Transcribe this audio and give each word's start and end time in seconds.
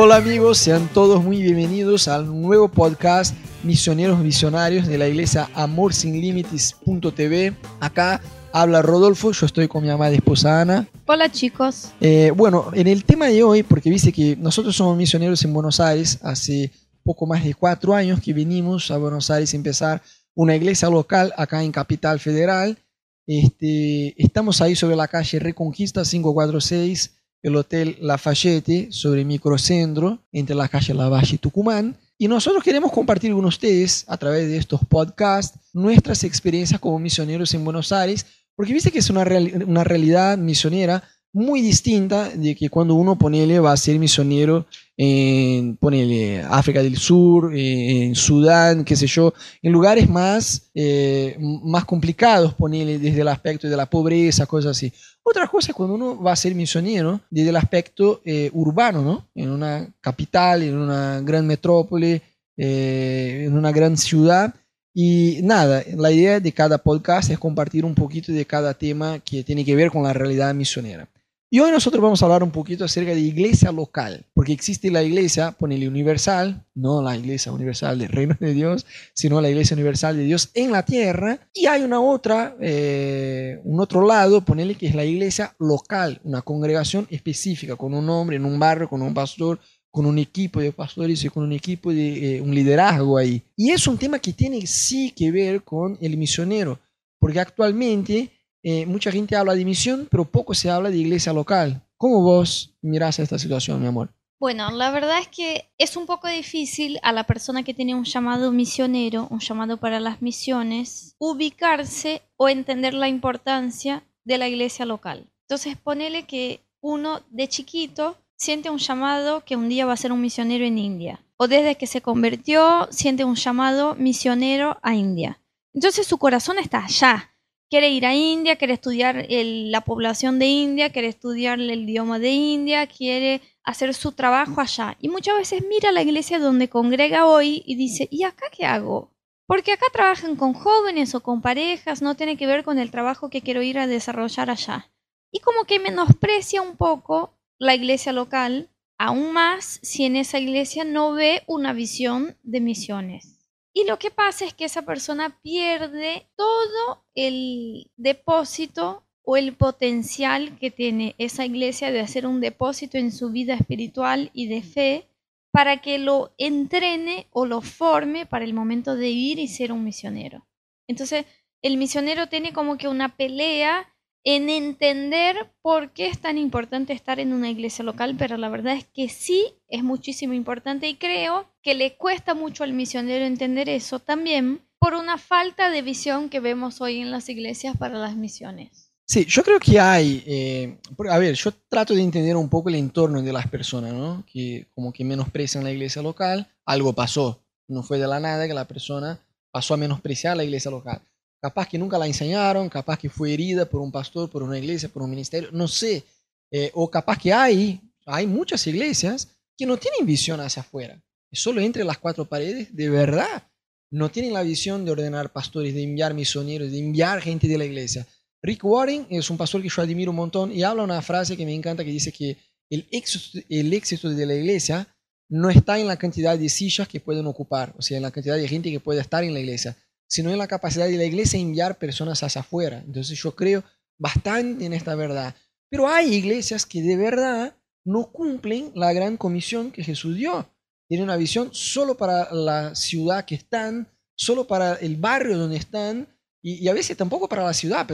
Hola 0.00 0.14
amigos, 0.14 0.58
sean 0.58 0.88
todos 0.94 1.24
muy 1.24 1.42
bienvenidos 1.42 2.06
al 2.06 2.40
nuevo 2.40 2.68
podcast 2.68 3.34
Misioneros 3.64 4.22
Visionarios 4.22 4.86
de 4.86 4.96
la 4.96 5.08
iglesia 5.08 5.50
amorsinlimites.tv. 5.54 7.56
Acá 7.80 8.20
habla 8.52 8.80
Rodolfo, 8.80 9.32
yo 9.32 9.44
estoy 9.44 9.66
con 9.66 9.82
mi 9.82 9.90
amada 9.90 10.12
esposa 10.12 10.60
Ana. 10.60 10.86
Hola 11.04 11.32
chicos. 11.32 11.88
Eh, 12.00 12.30
bueno, 12.30 12.70
en 12.74 12.86
el 12.86 13.02
tema 13.02 13.26
de 13.26 13.42
hoy, 13.42 13.64
porque 13.64 13.90
viste 13.90 14.12
que 14.12 14.36
nosotros 14.36 14.76
somos 14.76 14.96
misioneros 14.96 15.44
en 15.44 15.52
Buenos 15.52 15.80
Aires, 15.80 16.20
hace 16.22 16.70
poco 17.02 17.26
más 17.26 17.42
de 17.42 17.54
cuatro 17.54 17.92
años 17.92 18.20
que 18.20 18.32
vinimos 18.32 18.92
a 18.92 18.98
Buenos 18.98 19.32
Aires 19.32 19.52
a 19.52 19.56
empezar 19.56 20.00
una 20.32 20.54
iglesia 20.54 20.88
local 20.88 21.34
acá 21.36 21.64
en 21.64 21.72
Capital 21.72 22.20
Federal. 22.20 22.78
Este, 23.26 24.14
estamos 24.22 24.60
ahí 24.60 24.76
sobre 24.76 24.94
la 24.94 25.08
calle 25.08 25.40
Reconquista 25.40 26.04
546 26.04 27.17
el 27.42 27.56
Hotel 27.56 27.96
Lafayette 28.00 28.90
sobre 28.90 29.24
Microcentro, 29.24 30.18
entre 30.32 30.56
la 30.56 30.68
calle 30.68 30.94
Lavalle 30.94 31.36
y 31.36 31.38
Tucumán. 31.38 31.96
Y 32.18 32.26
nosotros 32.28 32.64
queremos 32.64 32.90
compartir 32.92 33.32
con 33.32 33.44
ustedes, 33.44 34.04
a 34.08 34.16
través 34.16 34.48
de 34.48 34.56
estos 34.56 34.80
podcasts, 34.84 35.58
nuestras 35.72 36.24
experiencias 36.24 36.80
como 36.80 36.98
misioneros 36.98 37.54
en 37.54 37.64
Buenos 37.64 37.92
Aires, 37.92 38.26
porque 38.56 38.72
viste 38.72 38.90
que 38.90 38.98
es 38.98 39.08
una, 39.08 39.24
una 39.66 39.84
realidad 39.84 40.36
misionera 40.36 41.04
muy 41.32 41.60
distinta 41.60 42.30
de 42.30 42.54
que 42.54 42.68
cuando 42.68 42.94
uno 42.94 43.16
ponele 43.16 43.60
va 43.60 43.72
a 43.72 43.76
ser 43.76 43.98
misionero 43.98 44.66
en 44.96 45.76
ponele 45.76 46.42
África 46.42 46.82
del 46.82 46.96
Sur, 46.96 47.52
en 47.54 48.14
Sudán, 48.14 48.84
qué 48.84 48.96
sé 48.96 49.06
yo, 49.06 49.32
en 49.62 49.70
lugares 49.70 50.08
más, 50.08 50.70
eh, 50.74 51.36
más 51.38 51.84
complicados, 51.84 52.54
ponele 52.54 52.98
desde 52.98 53.20
el 53.20 53.28
aspecto 53.28 53.68
de 53.68 53.76
la 53.76 53.86
pobreza, 53.86 54.46
cosas 54.46 54.76
así. 54.76 54.92
Otra 55.22 55.46
cosa 55.46 55.70
es 55.70 55.76
cuando 55.76 55.94
uno 55.94 56.20
va 56.20 56.32
a 56.32 56.36
ser 56.36 56.54
misionero 56.54 57.20
desde 57.30 57.50
el 57.50 57.56
aspecto 57.56 58.22
eh, 58.24 58.50
urbano, 58.54 59.02
¿no? 59.02 59.28
En 59.34 59.50
una 59.50 59.86
capital, 60.00 60.62
en 60.62 60.76
una 60.76 61.20
gran 61.20 61.46
metrópoli, 61.46 62.20
eh, 62.56 63.44
en 63.46 63.56
una 63.56 63.70
gran 63.70 63.96
ciudad. 63.96 64.54
Y 64.94 65.40
nada, 65.42 65.84
la 65.96 66.10
idea 66.10 66.40
de 66.40 66.52
cada 66.52 66.78
podcast 66.78 67.30
es 67.30 67.38
compartir 67.38 67.84
un 67.84 67.94
poquito 67.94 68.32
de 68.32 68.46
cada 68.46 68.74
tema 68.74 69.20
que 69.20 69.44
tiene 69.44 69.64
que 69.64 69.76
ver 69.76 69.90
con 69.90 70.02
la 70.02 70.12
realidad 70.12 70.52
misionera. 70.54 71.08
Y 71.50 71.60
hoy 71.60 71.70
nosotros 71.70 72.02
vamos 72.02 72.20
a 72.20 72.26
hablar 72.26 72.42
un 72.42 72.50
poquito 72.50 72.84
acerca 72.84 73.12
de 73.12 73.20
iglesia 73.20 73.72
local, 73.72 74.26
porque 74.34 74.52
existe 74.52 74.90
la 74.90 75.02
iglesia, 75.02 75.52
ponele 75.52 75.88
universal, 75.88 76.66
no 76.74 77.00
la 77.00 77.16
iglesia 77.16 77.52
universal 77.52 77.98
del 77.98 78.10
reino 78.10 78.36
de 78.38 78.52
Dios, 78.52 78.84
sino 79.14 79.40
la 79.40 79.48
iglesia 79.48 79.74
universal 79.74 80.14
de 80.14 80.24
Dios 80.24 80.50
en 80.52 80.72
la 80.72 80.84
tierra. 80.84 81.48
Y 81.54 81.64
hay 81.64 81.84
una 81.84 82.02
otra, 82.02 82.54
eh, 82.60 83.60
un 83.64 83.80
otro 83.80 84.06
lado, 84.06 84.42
ponele 84.42 84.74
que 84.74 84.88
es 84.88 84.94
la 84.94 85.06
iglesia 85.06 85.56
local, 85.58 86.20
una 86.22 86.42
congregación 86.42 87.06
específica, 87.08 87.76
con 87.76 87.94
un 87.94 88.04
nombre, 88.04 88.36
en 88.36 88.44
un 88.44 88.58
barrio, 88.58 88.86
con 88.86 89.00
un 89.00 89.14
pastor, 89.14 89.58
con 89.90 90.04
un 90.04 90.18
equipo 90.18 90.60
de 90.60 90.72
pastores 90.72 91.24
y 91.24 91.30
con 91.30 91.44
un 91.44 91.52
equipo 91.52 91.94
de 91.94 92.36
eh, 92.36 92.40
un 92.42 92.54
liderazgo 92.54 93.16
ahí. 93.16 93.42
Y 93.56 93.70
es 93.70 93.86
un 93.86 93.96
tema 93.96 94.18
que 94.18 94.34
tiene 94.34 94.66
sí 94.66 95.12
que 95.16 95.32
ver 95.32 95.62
con 95.62 95.96
el 96.02 96.18
misionero, 96.18 96.78
porque 97.18 97.40
actualmente 97.40 98.37
eh, 98.70 98.86
mucha 98.86 99.10
gente 99.10 99.36
habla 99.36 99.54
de 99.54 99.64
misión, 99.64 100.08
pero 100.10 100.24
poco 100.24 100.52
se 100.52 100.70
habla 100.70 100.90
de 100.90 100.98
iglesia 100.98 101.32
local. 101.32 101.82
¿Cómo 101.96 102.22
vos 102.22 102.74
mirás 102.82 103.18
esta 103.18 103.38
situación, 103.38 103.80
mi 103.80 103.86
amor? 103.86 104.10
Bueno, 104.40 104.70
la 104.70 104.90
verdad 104.90 105.18
es 105.20 105.28
que 105.28 105.70
es 105.78 105.96
un 105.96 106.06
poco 106.06 106.28
difícil 106.28 106.98
a 107.02 107.12
la 107.12 107.24
persona 107.24 107.64
que 107.64 107.74
tiene 107.74 107.94
un 107.94 108.04
llamado 108.04 108.52
misionero, 108.52 109.26
un 109.30 109.40
llamado 109.40 109.78
para 109.78 109.98
las 109.98 110.22
misiones, 110.22 111.16
ubicarse 111.18 112.22
o 112.36 112.48
entender 112.48 112.94
la 112.94 113.08
importancia 113.08 114.04
de 114.24 114.38
la 114.38 114.48
iglesia 114.48 114.84
local. 114.84 115.28
Entonces, 115.48 115.76
ponele 115.76 116.24
que 116.26 116.60
uno 116.80 117.20
de 117.30 117.48
chiquito 117.48 118.16
siente 118.36 118.70
un 118.70 118.78
llamado 118.78 119.44
que 119.44 119.56
un 119.56 119.68
día 119.68 119.86
va 119.86 119.94
a 119.94 119.96
ser 119.96 120.12
un 120.12 120.20
misionero 120.20 120.64
en 120.64 120.78
India. 120.78 121.20
O 121.36 121.48
desde 121.48 121.76
que 121.76 121.86
se 121.86 122.02
convirtió, 122.02 122.86
siente 122.90 123.24
un 123.24 123.34
llamado 123.34 123.94
misionero 123.94 124.78
a 124.82 124.94
India. 124.94 125.40
Entonces 125.74 126.06
su 126.06 126.18
corazón 126.18 126.58
está 126.58 126.84
allá, 126.84 127.30
quiere 127.70 127.90
ir 127.90 128.06
a 128.06 128.14
India, 128.14 128.56
quiere 128.56 128.74
estudiar 128.74 129.26
la 129.28 129.80
población 129.82 130.38
de 130.38 130.46
India, 130.46 130.90
quiere 130.90 131.08
estudiar 131.08 131.60
el 131.60 131.88
idioma 131.88 132.18
de 132.18 132.30
India, 132.30 132.86
quiere 132.86 133.42
hacer 133.62 133.92
su 133.94 134.12
trabajo 134.12 134.60
allá. 134.60 134.96
Y 135.00 135.08
muchas 135.08 135.36
veces 135.36 135.62
mira 135.68 135.92
la 135.92 136.02
iglesia 136.02 136.38
donde 136.38 136.68
congrega 136.68 137.26
hoy 137.26 137.62
y 137.66 137.76
dice, 137.76 138.08
¿y 138.10 138.24
acá 138.24 138.46
qué 138.50 138.64
hago? 138.64 139.12
Porque 139.46 139.72
acá 139.72 139.86
trabajan 139.92 140.36
con 140.36 140.54
jóvenes 140.54 141.14
o 141.14 141.20
con 141.20 141.42
parejas, 141.42 142.02
no 142.02 142.16
tiene 142.16 142.36
que 142.36 142.46
ver 142.46 142.64
con 142.64 142.78
el 142.78 142.90
trabajo 142.90 143.30
que 143.30 143.42
quiero 143.42 143.62
ir 143.62 143.78
a 143.78 143.86
desarrollar 143.86 144.50
allá. 144.50 144.90
Y 145.30 145.40
como 145.40 145.64
que 145.64 145.78
menosprecia 145.78 146.62
un 146.62 146.76
poco 146.76 147.34
la 147.58 147.74
iglesia 147.74 148.12
local, 148.12 148.70
aún 148.98 149.32
más 149.32 149.80
si 149.82 150.04
en 150.04 150.16
esa 150.16 150.38
iglesia 150.38 150.84
no 150.84 151.12
ve 151.12 151.42
una 151.46 151.72
visión 151.72 152.36
de 152.42 152.60
misiones. 152.60 153.37
Y 153.78 153.84
lo 153.84 153.96
que 153.96 154.10
pasa 154.10 154.44
es 154.44 154.54
que 154.54 154.64
esa 154.64 154.82
persona 154.82 155.38
pierde 155.40 156.26
todo 156.34 157.04
el 157.14 157.92
depósito 157.96 159.04
o 159.22 159.36
el 159.36 159.54
potencial 159.54 160.58
que 160.58 160.72
tiene 160.72 161.14
esa 161.18 161.44
iglesia 161.46 161.92
de 161.92 162.00
hacer 162.00 162.26
un 162.26 162.40
depósito 162.40 162.98
en 162.98 163.12
su 163.12 163.30
vida 163.30 163.54
espiritual 163.54 164.32
y 164.32 164.48
de 164.48 164.62
fe 164.62 165.06
para 165.52 165.80
que 165.80 165.98
lo 165.98 166.34
entrene 166.38 167.28
o 167.30 167.46
lo 167.46 167.60
forme 167.60 168.26
para 168.26 168.44
el 168.44 168.52
momento 168.52 168.96
de 168.96 169.10
ir 169.10 169.38
y 169.38 169.46
ser 169.46 169.70
un 169.70 169.84
misionero. 169.84 170.44
Entonces, 170.88 171.24
el 171.62 171.76
misionero 171.76 172.28
tiene 172.28 172.52
como 172.52 172.78
que 172.78 172.88
una 172.88 173.14
pelea 173.16 173.88
en 174.24 174.50
entender 174.50 175.50
por 175.62 175.92
qué 175.92 176.08
es 176.08 176.18
tan 176.18 176.38
importante 176.38 176.92
estar 176.92 177.20
en 177.20 177.32
una 177.32 177.50
iglesia 177.50 177.84
local, 177.84 178.16
pero 178.18 178.36
la 178.36 178.48
verdad 178.48 178.74
es 178.74 178.84
que 178.84 179.08
sí 179.08 179.54
es 179.68 179.82
muchísimo 179.82 180.34
importante 180.34 180.88
y 180.88 180.96
creo 180.96 181.48
que 181.62 181.74
le 181.74 181.96
cuesta 181.96 182.34
mucho 182.34 182.64
al 182.64 182.72
misionero 182.72 183.24
entender 183.24 183.68
eso 183.68 183.98
también 183.98 184.60
por 184.78 184.94
una 184.94 185.18
falta 185.18 185.70
de 185.70 185.82
visión 185.82 186.28
que 186.28 186.40
vemos 186.40 186.80
hoy 186.80 186.98
en 186.98 187.10
las 187.10 187.28
iglesias 187.28 187.76
para 187.76 187.98
las 187.98 188.16
misiones. 188.16 188.92
Sí, 189.06 189.24
yo 189.24 189.42
creo 189.42 189.58
que 189.58 189.80
hay, 189.80 190.22
eh, 190.26 190.78
a 191.08 191.18
ver, 191.18 191.34
yo 191.34 191.50
trato 191.68 191.94
de 191.94 192.02
entender 192.02 192.36
un 192.36 192.50
poco 192.50 192.68
el 192.68 192.74
entorno 192.74 193.22
de 193.22 193.32
las 193.32 193.46
personas, 193.48 193.94
¿no? 193.94 194.22
Que 194.30 194.68
como 194.74 194.92
que 194.92 195.02
menosprecian 195.02 195.64
la 195.64 195.72
iglesia 195.72 196.02
local, 196.02 196.46
algo 196.66 196.92
pasó, 196.92 197.42
no 197.68 197.82
fue 197.82 197.98
de 197.98 198.06
la 198.06 198.20
nada 198.20 198.46
que 198.46 198.52
la 198.52 198.66
persona 198.66 199.18
pasó 199.50 199.72
a 199.72 199.78
menospreciar 199.78 200.36
la 200.36 200.44
iglesia 200.44 200.70
local. 200.70 201.00
Capaz 201.40 201.68
que 201.68 201.78
nunca 201.78 201.98
la 201.98 202.06
enseñaron, 202.06 202.68
capaz 202.68 202.98
que 202.98 203.08
fue 203.08 203.32
herida 203.32 203.64
por 203.64 203.80
un 203.80 203.92
pastor, 203.92 204.28
por 204.28 204.42
una 204.42 204.58
iglesia, 204.58 204.88
por 204.88 205.02
un 205.02 205.10
ministerio, 205.10 205.50
no 205.52 205.68
sé. 205.68 206.04
Eh, 206.50 206.70
o 206.74 206.90
capaz 206.90 207.18
que 207.18 207.32
hay, 207.32 207.80
hay 208.06 208.26
muchas 208.26 208.66
iglesias 208.66 209.28
que 209.56 209.66
no 209.66 209.76
tienen 209.76 210.06
visión 210.06 210.40
hacia 210.40 210.62
afuera. 210.62 211.02
Solo 211.32 211.60
entre 211.60 211.84
las 211.84 211.98
cuatro 211.98 212.24
paredes, 212.24 212.74
de 212.74 212.88
verdad, 212.88 213.46
no 213.90 214.10
tienen 214.10 214.32
la 214.32 214.42
visión 214.42 214.84
de 214.84 214.92
ordenar 214.92 215.32
pastores, 215.32 215.74
de 215.74 215.82
enviar 215.82 216.14
misioneros, 216.14 216.70
de 216.70 216.78
enviar 216.78 217.20
gente 217.20 217.46
de 217.48 217.58
la 217.58 217.64
iglesia. 217.64 218.06
Rick 218.42 218.64
Warren 218.64 219.06
es 219.10 219.30
un 219.30 219.36
pastor 219.36 219.62
que 219.62 219.68
yo 219.68 219.82
admiro 219.82 220.10
un 220.10 220.16
montón 220.16 220.52
y 220.52 220.62
habla 220.62 220.84
una 220.84 221.02
frase 221.02 221.36
que 221.36 221.44
me 221.44 221.54
encanta 221.54 221.84
que 221.84 221.90
dice 221.90 222.12
que 222.12 222.36
el 222.70 222.86
éxito, 222.90 223.38
el 223.48 223.72
éxito 223.72 224.10
de 224.10 224.26
la 224.26 224.34
iglesia 224.34 224.86
no 225.28 225.50
está 225.50 225.78
en 225.78 225.86
la 225.86 225.96
cantidad 225.96 226.38
de 226.38 226.48
sillas 226.48 226.88
que 226.88 227.00
pueden 227.00 227.26
ocupar, 227.26 227.74
o 227.76 227.82
sea, 227.82 227.96
en 227.96 228.02
la 228.02 228.10
cantidad 228.10 228.36
de 228.36 228.48
gente 228.48 228.70
que 228.70 228.80
puede 228.80 229.00
estar 229.00 229.24
en 229.24 229.34
la 229.34 229.40
iglesia, 229.40 229.76
sino 230.08 230.30
en 230.30 230.38
la 230.38 230.48
capacidad 230.48 230.86
de 230.86 230.96
la 230.96 231.04
iglesia 231.04 231.38
enviar 231.38 231.78
personas 231.78 232.22
hacia 232.22 232.40
afuera. 232.40 232.82
Entonces 232.84 233.18
yo 233.18 233.36
creo 233.36 233.62
bastante 233.98 234.64
en 234.64 234.72
esta 234.72 234.94
verdad. 234.94 235.34
Pero 235.70 235.86
hay 235.86 236.14
iglesias 236.14 236.64
que 236.66 236.82
de 236.82 236.96
verdad 236.96 237.54
no 237.84 238.10
cumplen 238.10 238.72
la 238.74 238.92
gran 238.92 239.16
comisión 239.16 239.70
que 239.70 239.84
Jesús 239.84 240.16
dio. 240.16 240.48
Tienen 240.88 241.04
una 241.04 241.16
visión 241.16 241.50
solo 241.52 241.96
para 241.96 242.32
la 242.32 242.74
ciudad 242.74 243.26
que 243.26 243.34
están, 243.34 243.86
solo 244.16 244.46
para 244.46 244.74
el 244.74 244.96
barrio 244.96 245.36
donde 245.36 245.58
están, 245.58 246.08
y, 246.42 246.66
a 246.68 246.72
veces 246.72 246.96
tampoco 246.96 247.28
para 247.28 247.44
la 247.44 247.52
ciudad, 247.52 247.86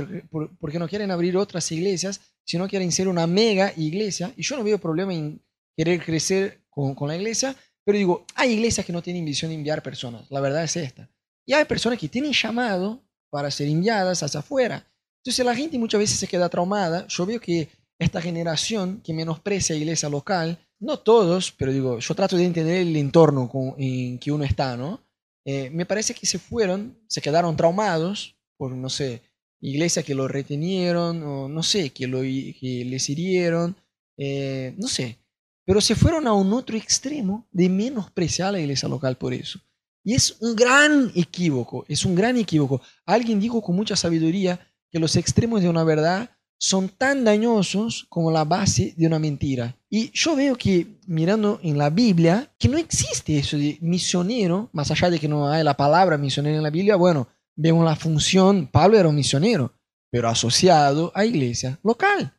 porque 0.61 0.79
no 0.79 0.89
quieren 0.89 1.11
abrir 1.11 1.37
otras 1.37 1.71
iglesias, 1.73 2.21
sino 2.45 2.69
quieren 2.69 2.93
ser 2.93 3.09
una 3.09 3.27
mega 3.27 3.73
iglesia. 3.77 4.33
Y 4.37 4.43
yo 4.43 4.57
no 4.57 4.63
veo 4.63 4.79
problema 4.79 5.13
en 5.15 5.43
querer 5.77 6.05
crecer 6.05 6.61
con 6.71 7.09
la 7.09 7.17
iglesia, 7.17 7.57
pero 7.85 7.99
digo, 7.99 8.25
hay 8.35 8.53
iglesias 8.53 8.87
que 8.87 8.93
no 8.93 9.03
tienen 9.03 9.25
visión 9.25 9.51
de 9.51 9.57
enviar 9.57 9.83
personas. 9.83 10.31
La 10.31 10.41
verdad 10.41 10.65
es 10.65 10.77
esta. 10.77 11.11
Y 11.47 11.53
hay 11.53 11.65
personas 11.65 11.99
que 11.99 12.09
tienen 12.09 12.33
llamado 12.33 13.03
para 13.31 13.51
ser 13.51 13.69
enviadas 13.69 14.23
hacia 14.23 14.41
afuera. 14.41 14.87
Entonces 15.23 15.45
la 15.45 15.55
gente 15.55 15.79
muchas 15.79 15.99
veces 15.99 16.19
se 16.19 16.29
queda 16.29 16.49
traumada. 16.49 17.07
Yo 17.09 17.27
veo 17.27 17.41
que 17.41 17.69
esta 17.99 18.21
generación 18.21 19.01
que 19.03 19.13
menosprecia 19.13 19.75
la 19.75 19.81
iglesia 19.81 20.09
local, 20.09 20.59
no 20.81 20.99
todos, 20.99 21.53
pero 21.53 21.73
digo, 21.73 21.99
yo 21.99 22.15
trato 22.15 22.37
de 22.37 22.45
entender 22.45 22.83
el 22.83 22.97
entorno 22.97 23.51
en 23.79 24.19
que 24.19 24.33
uno 24.33 24.45
está, 24.45 24.77
¿no? 24.77 25.01
Eh, 25.47 25.71
me 25.71 25.87
parece 25.87 26.15
que 26.15 26.27
se 26.27 26.39
fueron, 26.39 26.99
se 27.07 27.21
quedaron 27.21 27.57
traumados 27.57 28.37
por, 28.57 28.73
no 28.73 28.89
sé, 28.89 29.23
iglesias 29.61 30.05
que 30.05 30.15
lo 30.15 30.29
retenieron, 30.29 31.23
o 31.23 31.49
no 31.49 31.63
sé, 31.63 31.91
que, 31.91 32.07
lo, 32.07 32.21
que 32.21 32.85
les 32.87 33.09
hirieron, 33.09 33.77
eh, 34.19 34.75
no 34.77 34.89
sé. 34.89 35.19
Pero 35.67 35.81
se 35.81 35.95
fueron 35.95 36.27
a 36.27 36.35
un 36.35 36.53
otro 36.53 36.77
extremo 36.77 37.47
de 37.51 37.69
menospreciar 37.69 38.49
a 38.49 38.53
la 38.53 38.61
iglesia 38.61 38.89
local 38.89 39.17
por 39.17 39.33
eso. 39.33 39.61
Y 40.05 40.15
es 40.15 40.37
un 40.41 40.55
gran 40.55 41.11
equívoco, 41.15 41.85
es 41.89 42.05
un 42.05 42.15
gran 42.15 42.37
equívoco. 42.37 42.83
Alguien 43.07 43.41
dijo 43.41 43.63
con 43.63 43.75
mucha 43.75 43.97
sabiduría 43.97 44.61
que 44.91 44.99
los 44.99 45.17
extremos 45.17 45.63
de 45.63 45.69
una 45.69 45.83
verdad 45.83 46.31
son 46.59 46.89
tan 46.89 47.25
dañosos 47.25 48.07
como 48.09 48.31
la 48.31 48.45
base 48.45 48.95
de 48.97 49.07
una 49.07 49.19
mentira. 49.19 49.77
Y 49.91 50.11
yo 50.13 50.37
veo 50.37 50.57
que 50.57 50.99
mirando 51.07 51.59
en 51.63 51.79
la 51.79 51.91
Biblia, 51.91 52.53
que 52.59 52.69
no 52.69 52.79
existe 52.79 53.39
eso 53.39 53.57
de 53.57 53.79
misionero, 53.81 54.71
más 54.73 54.91
allá 54.91 55.11
de 55.11 55.19
que 55.19 55.29
no 55.29 55.49
hay 55.49 55.65
la 55.65 55.77
palabra 55.77 56.17
misionero 56.17 56.57
en 56.57 56.63
la 56.63 56.71
Biblia, 56.71 56.97
bueno, 56.97 57.29
vemos 57.57 57.85
la 57.85 57.97
función, 57.97 58.67
Pablo 58.67 58.99
era 58.99 59.09
un 59.09 59.17
misionero, 59.17 59.73
pero 60.11 60.29
asociado 60.29 61.13
a 61.15 61.25
iglesia 61.25 61.79
local. 61.83 62.33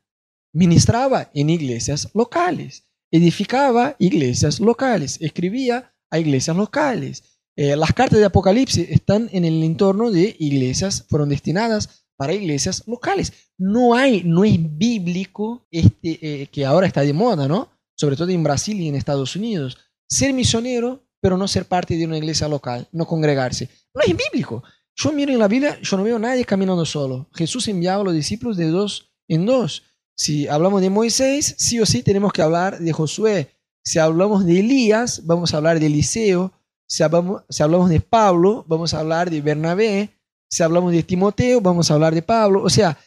Ministraba 0.54 1.30
en 1.34 1.50
iglesias 1.50 2.10
locales, 2.14 2.88
edificaba 3.12 3.96
iglesias 4.00 4.60
locales, 4.60 5.18
escribía 5.20 5.94
a 6.10 6.20
iglesias 6.20 6.56
locales. 6.56 7.35
Eh, 7.56 7.76
las 7.76 7.94
cartas 7.94 8.20
de 8.20 8.26
Apocalipsis 8.26 8.90
están 8.90 9.30
en 9.32 9.46
el 9.46 9.64
entorno 9.64 10.12
de 10.12 10.36
iglesias, 10.40 11.06
fueron 11.10 11.30
destinadas 11.30 12.06
para 12.18 12.34
iglesias 12.34 12.84
locales. 12.86 13.34
No 13.58 13.94
hay, 13.94 14.24
no 14.24 14.44
es 14.44 14.58
bíblico 14.60 15.66
este, 15.72 16.20
eh, 16.22 16.48
que 16.48 16.66
ahora 16.66 16.88
está 16.88 17.02
de 17.02 17.14
moda, 17.14 17.48
¿no? 17.48 17.70
Sobre 17.96 18.16
todo 18.16 18.30
en 18.30 18.44
Brasil 18.44 18.80
y 18.80 18.90
en 18.90 18.96
Estados 18.96 19.36
Unidos. 19.36 19.78
Ser 20.10 20.34
misionero, 20.34 21.06
pero 21.22 21.38
no 21.38 21.48
ser 21.48 21.66
parte 21.66 21.98
de 21.98 22.06
una 22.06 22.18
iglesia 22.18 22.48
local, 22.48 22.88
no 22.92 23.06
congregarse. 23.06 23.70
No 23.94 24.02
es 24.02 24.16
bíblico. 24.16 24.64
Yo 24.96 25.12
miro 25.12 25.32
en 25.32 25.40
la 25.40 25.48
Biblia, 25.48 25.80
yo 25.82 25.98
no 25.98 26.04
veo 26.04 26.18
a 26.18 26.20
nadie 26.20 26.46
caminando 26.46 26.86
solo. 26.86 27.30
Jesús 27.34 27.68
enviaba 27.68 28.02
a 28.02 28.06
los 28.06 28.14
discípulos 28.14 28.58
de 28.58 28.68
dos 28.68 29.12
en 29.28 29.46
dos. 29.46 29.84
Si 30.16 30.48
hablamos 30.48 30.82
de 30.82 30.90
Moisés, 30.90 31.56
sí 31.58 31.80
o 31.80 31.86
sí 31.86 32.02
tenemos 32.02 32.32
que 32.32 32.42
hablar 32.42 32.80
de 32.80 32.94
Josué. 32.94 33.50
Si 33.84 34.00
hablamos 34.00 34.46
de 34.46 34.60
Elías, 34.60 35.26
vamos 35.26 35.54
a 35.54 35.58
hablar 35.58 35.80
de 35.80 35.88
Eliseo. 35.88 36.54
Si 36.88 37.04
hablamos, 37.04 37.90
de 37.90 38.00
Pablo, 38.00 38.64
vamos 38.68 38.94
a 38.94 39.00
hablar 39.00 39.30
de 39.30 39.42
Bernabé. 39.42 40.10
Si 40.50 40.64
hablamos 40.64 40.92
de 40.92 41.04
Timoteo, 41.04 41.60
vamos 41.62 41.90
a 41.90 41.96
hablar 41.96 42.14
de 42.14 42.22
Pablo. 42.22 42.64
O 42.64 42.70
sea, 42.70 42.98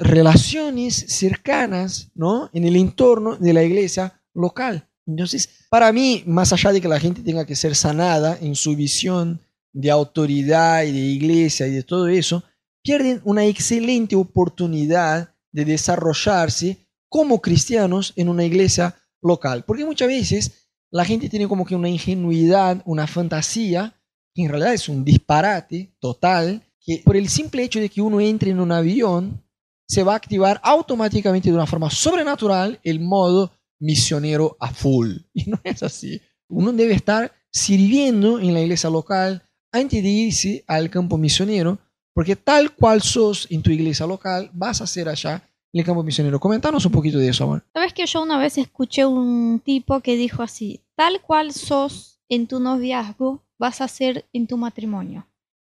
relaciones 0.00 0.94
cercanas, 1.08 2.10
¿no? 2.14 2.50
En 2.52 2.64
el 2.64 2.76
entorno 2.76 3.36
de 3.36 3.52
la 3.52 3.62
iglesia 3.62 4.20
local. 4.34 4.88
Entonces, 5.06 5.48
para 5.70 5.92
mí, 5.92 6.24
más 6.26 6.52
allá 6.52 6.72
de 6.72 6.80
que 6.80 6.88
la 6.88 6.98
gente 6.98 7.22
tenga 7.22 7.46
que 7.46 7.56
ser 7.56 7.76
sanada 7.76 8.38
en 8.40 8.54
su 8.56 8.74
visión 8.74 9.40
de 9.72 9.90
autoridad 9.90 10.82
y 10.84 10.92
de 10.92 10.98
iglesia 10.98 11.66
y 11.66 11.72
de 11.72 11.82
todo 11.82 12.08
eso, 12.08 12.42
pierden 12.82 13.20
una 13.24 13.44
excelente 13.44 14.16
oportunidad 14.16 15.34
de 15.52 15.64
desarrollarse 15.64 16.88
como 17.08 17.40
cristianos 17.40 18.12
en 18.16 18.28
una 18.28 18.44
iglesia 18.44 18.96
local. 19.22 19.64
Porque 19.64 19.84
muchas 19.84 20.08
veces 20.08 20.63
la 20.94 21.04
gente 21.04 21.28
tiene 21.28 21.48
como 21.48 21.66
que 21.66 21.74
una 21.74 21.88
ingenuidad, 21.88 22.80
una 22.84 23.08
fantasía, 23.08 24.00
que 24.32 24.42
en 24.42 24.48
realidad 24.48 24.74
es 24.74 24.88
un 24.88 25.04
disparate 25.04 25.92
total, 25.98 26.62
que 26.80 27.02
por 27.04 27.16
el 27.16 27.28
simple 27.28 27.64
hecho 27.64 27.80
de 27.80 27.88
que 27.88 28.00
uno 28.00 28.20
entre 28.20 28.52
en 28.52 28.60
un 28.60 28.70
avión, 28.70 29.42
se 29.88 30.04
va 30.04 30.12
a 30.12 30.16
activar 30.16 30.60
automáticamente 30.62 31.48
de 31.48 31.54
una 31.56 31.66
forma 31.66 31.90
sobrenatural 31.90 32.78
el 32.84 33.00
modo 33.00 33.50
misionero 33.80 34.56
a 34.60 34.72
full. 34.72 35.16
Y 35.34 35.50
no 35.50 35.58
es 35.64 35.82
así. 35.82 36.20
Uno 36.48 36.72
debe 36.72 36.94
estar 36.94 37.32
sirviendo 37.50 38.38
en 38.38 38.54
la 38.54 38.60
iglesia 38.60 38.88
local, 38.88 39.42
antes 39.72 40.00
de 40.00 40.08
irse 40.08 40.64
al 40.68 40.90
campo 40.90 41.18
misionero, 41.18 41.80
porque 42.14 42.36
tal 42.36 42.72
cual 42.72 43.02
sos 43.02 43.48
en 43.50 43.62
tu 43.62 43.72
iglesia 43.72 44.06
local, 44.06 44.48
vas 44.52 44.80
a 44.80 44.86
ser 44.86 45.08
allá 45.08 45.42
en 45.72 45.80
el 45.80 45.84
campo 45.84 46.04
misionero. 46.04 46.38
Comentanos 46.38 46.86
un 46.86 46.92
poquito 46.92 47.18
de 47.18 47.28
eso, 47.28 47.42
amor. 47.42 47.64
Sabes 47.72 47.92
que 47.92 48.06
yo 48.06 48.22
una 48.22 48.38
vez 48.38 48.58
escuché 48.58 49.04
un 49.04 49.60
tipo 49.64 50.00
que 50.00 50.16
dijo 50.16 50.44
así, 50.44 50.83
tal 50.96 51.20
cual 51.20 51.52
sos 51.52 52.20
en 52.28 52.46
tu 52.46 52.60
noviazgo, 52.60 53.42
vas 53.58 53.80
a 53.80 53.88
ser 53.88 54.26
en 54.32 54.46
tu 54.46 54.56
matrimonio. 54.56 55.26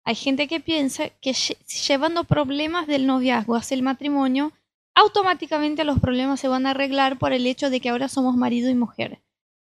Hay 0.05 0.15
gente 0.15 0.47
que 0.47 0.59
piensa 0.59 1.09
que 1.09 1.33
llevando 1.33 2.25
problemas 2.25 2.87
del 2.87 3.07
noviazgo 3.07 3.55
hacia 3.55 3.75
el 3.75 3.83
matrimonio, 3.83 4.51
automáticamente 4.95 5.83
los 5.83 5.99
problemas 5.99 6.39
se 6.39 6.47
van 6.47 6.65
a 6.65 6.71
arreglar 6.71 7.17
por 7.17 7.33
el 7.33 7.47
hecho 7.47 7.69
de 7.69 7.79
que 7.79 7.89
ahora 7.89 8.09
somos 8.09 8.35
marido 8.35 8.69
y 8.69 8.75
mujer. 8.75 9.21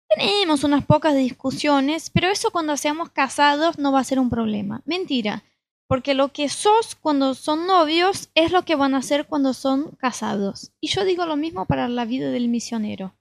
Tenemos 0.09 0.65
unas 0.65 0.85
pocas 0.85 1.15
discusiones, 1.15 2.11
pero 2.11 2.29
eso 2.29 2.51
cuando 2.51 2.77
seamos 2.77 3.11
casados 3.11 3.79
no 3.79 3.93
va 3.93 4.01
a 4.01 4.05
ser 4.05 4.19
un 4.19 4.31
problema. 4.31 4.83
Mentira, 4.85 5.45
porque 5.87 6.15
lo 6.15 6.33
que 6.33 6.49
sos 6.49 6.95
cuando 6.95 7.35
son 7.35 7.67
novios 7.67 8.29
es 8.35 8.53
lo 8.53 8.65
que 8.65 8.77
van 8.77 8.95
a 8.95 8.99
hacer 8.99 9.27
cuando 9.27 9.55
son 9.55 9.93
casados. 9.97 10.73
Y 10.81 10.89
yo 10.89 11.05
digo 11.05 11.27
lo 11.27 11.37
mismo 11.37 11.67
para 11.67 11.89
la 11.89 12.05
vida 12.05 12.31
del 12.31 12.49
misionero. 12.49 13.15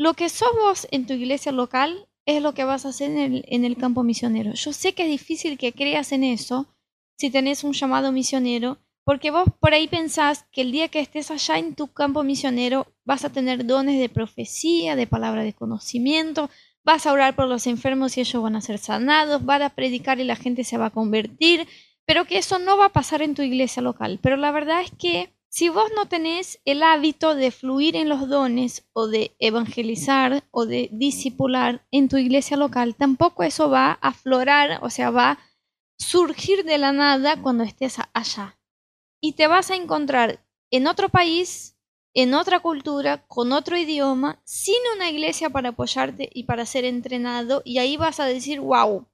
Lo 0.00 0.14
que 0.14 0.30
sos 0.30 0.48
vos 0.58 0.88
en 0.92 1.04
tu 1.04 1.12
iglesia 1.12 1.52
local 1.52 2.08
es 2.24 2.40
lo 2.40 2.54
que 2.54 2.64
vas 2.64 2.86
a 2.86 2.88
hacer 2.88 3.10
en 3.10 3.18
el, 3.18 3.44
en 3.48 3.66
el 3.66 3.76
campo 3.76 4.02
misionero. 4.02 4.54
Yo 4.54 4.72
sé 4.72 4.94
que 4.94 5.02
es 5.02 5.10
difícil 5.10 5.58
que 5.58 5.74
creas 5.74 6.12
en 6.12 6.24
eso 6.24 6.74
si 7.18 7.28
tenés 7.28 7.64
un 7.64 7.74
llamado 7.74 8.10
misionero, 8.10 8.78
porque 9.04 9.30
vos 9.30 9.44
por 9.60 9.74
ahí 9.74 9.88
pensás 9.88 10.46
que 10.52 10.62
el 10.62 10.72
día 10.72 10.88
que 10.88 11.00
estés 11.00 11.30
allá 11.30 11.58
en 11.58 11.74
tu 11.74 11.88
campo 11.88 12.22
misionero 12.22 12.86
vas 13.04 13.26
a 13.26 13.30
tener 13.30 13.66
dones 13.66 14.00
de 14.00 14.08
profecía, 14.08 14.96
de 14.96 15.06
palabra 15.06 15.42
de 15.42 15.52
conocimiento, 15.52 16.48
vas 16.82 17.04
a 17.04 17.12
orar 17.12 17.36
por 17.36 17.46
los 17.46 17.66
enfermos 17.66 18.16
y 18.16 18.22
ellos 18.22 18.42
van 18.42 18.56
a 18.56 18.62
ser 18.62 18.78
sanados, 18.78 19.44
vas 19.44 19.60
a 19.60 19.68
predicar 19.68 20.18
y 20.18 20.24
la 20.24 20.36
gente 20.36 20.64
se 20.64 20.78
va 20.78 20.86
a 20.86 20.90
convertir, 20.98 21.68
pero 22.06 22.24
que 22.24 22.38
eso 22.38 22.58
no 22.58 22.78
va 22.78 22.86
a 22.86 22.92
pasar 22.94 23.20
en 23.20 23.34
tu 23.34 23.42
iglesia 23.42 23.82
local. 23.82 24.18
Pero 24.22 24.38
la 24.38 24.50
verdad 24.50 24.80
es 24.80 24.92
que 24.92 25.34
si 25.52 25.68
vos 25.68 25.90
no 25.96 26.06
tenés 26.06 26.60
el 26.64 26.84
hábito 26.84 27.34
de 27.34 27.50
fluir 27.50 27.96
en 27.96 28.08
los 28.08 28.28
dones 28.28 28.88
o 28.92 29.08
de 29.08 29.34
evangelizar 29.40 30.44
o 30.52 30.64
de 30.64 30.88
discipular 30.92 31.84
en 31.90 32.08
tu 32.08 32.18
iglesia 32.18 32.56
local, 32.56 32.94
tampoco 32.94 33.42
eso 33.42 33.68
va 33.68 33.90
a 33.90 34.08
aflorar, 34.08 34.78
o 34.82 34.90
sea, 34.90 35.10
va 35.10 35.32
a 35.32 35.38
surgir 35.98 36.64
de 36.64 36.78
la 36.78 36.92
nada 36.92 37.42
cuando 37.42 37.64
estés 37.64 37.96
allá. 38.12 38.60
Y 39.20 39.32
te 39.32 39.48
vas 39.48 39.72
a 39.72 39.74
encontrar 39.74 40.46
en 40.70 40.86
otro 40.86 41.08
país, 41.08 41.76
en 42.14 42.34
otra 42.34 42.60
cultura, 42.60 43.26
con 43.26 43.52
otro 43.52 43.76
idioma, 43.76 44.40
sin 44.44 44.76
una 44.94 45.10
iglesia 45.10 45.50
para 45.50 45.70
apoyarte 45.70 46.30
y 46.32 46.44
para 46.44 46.64
ser 46.64 46.84
entrenado, 46.84 47.62
y 47.64 47.78
ahí 47.78 47.96
vas 47.96 48.20
a 48.20 48.24
decir, 48.24 48.60
wow, 48.60 49.04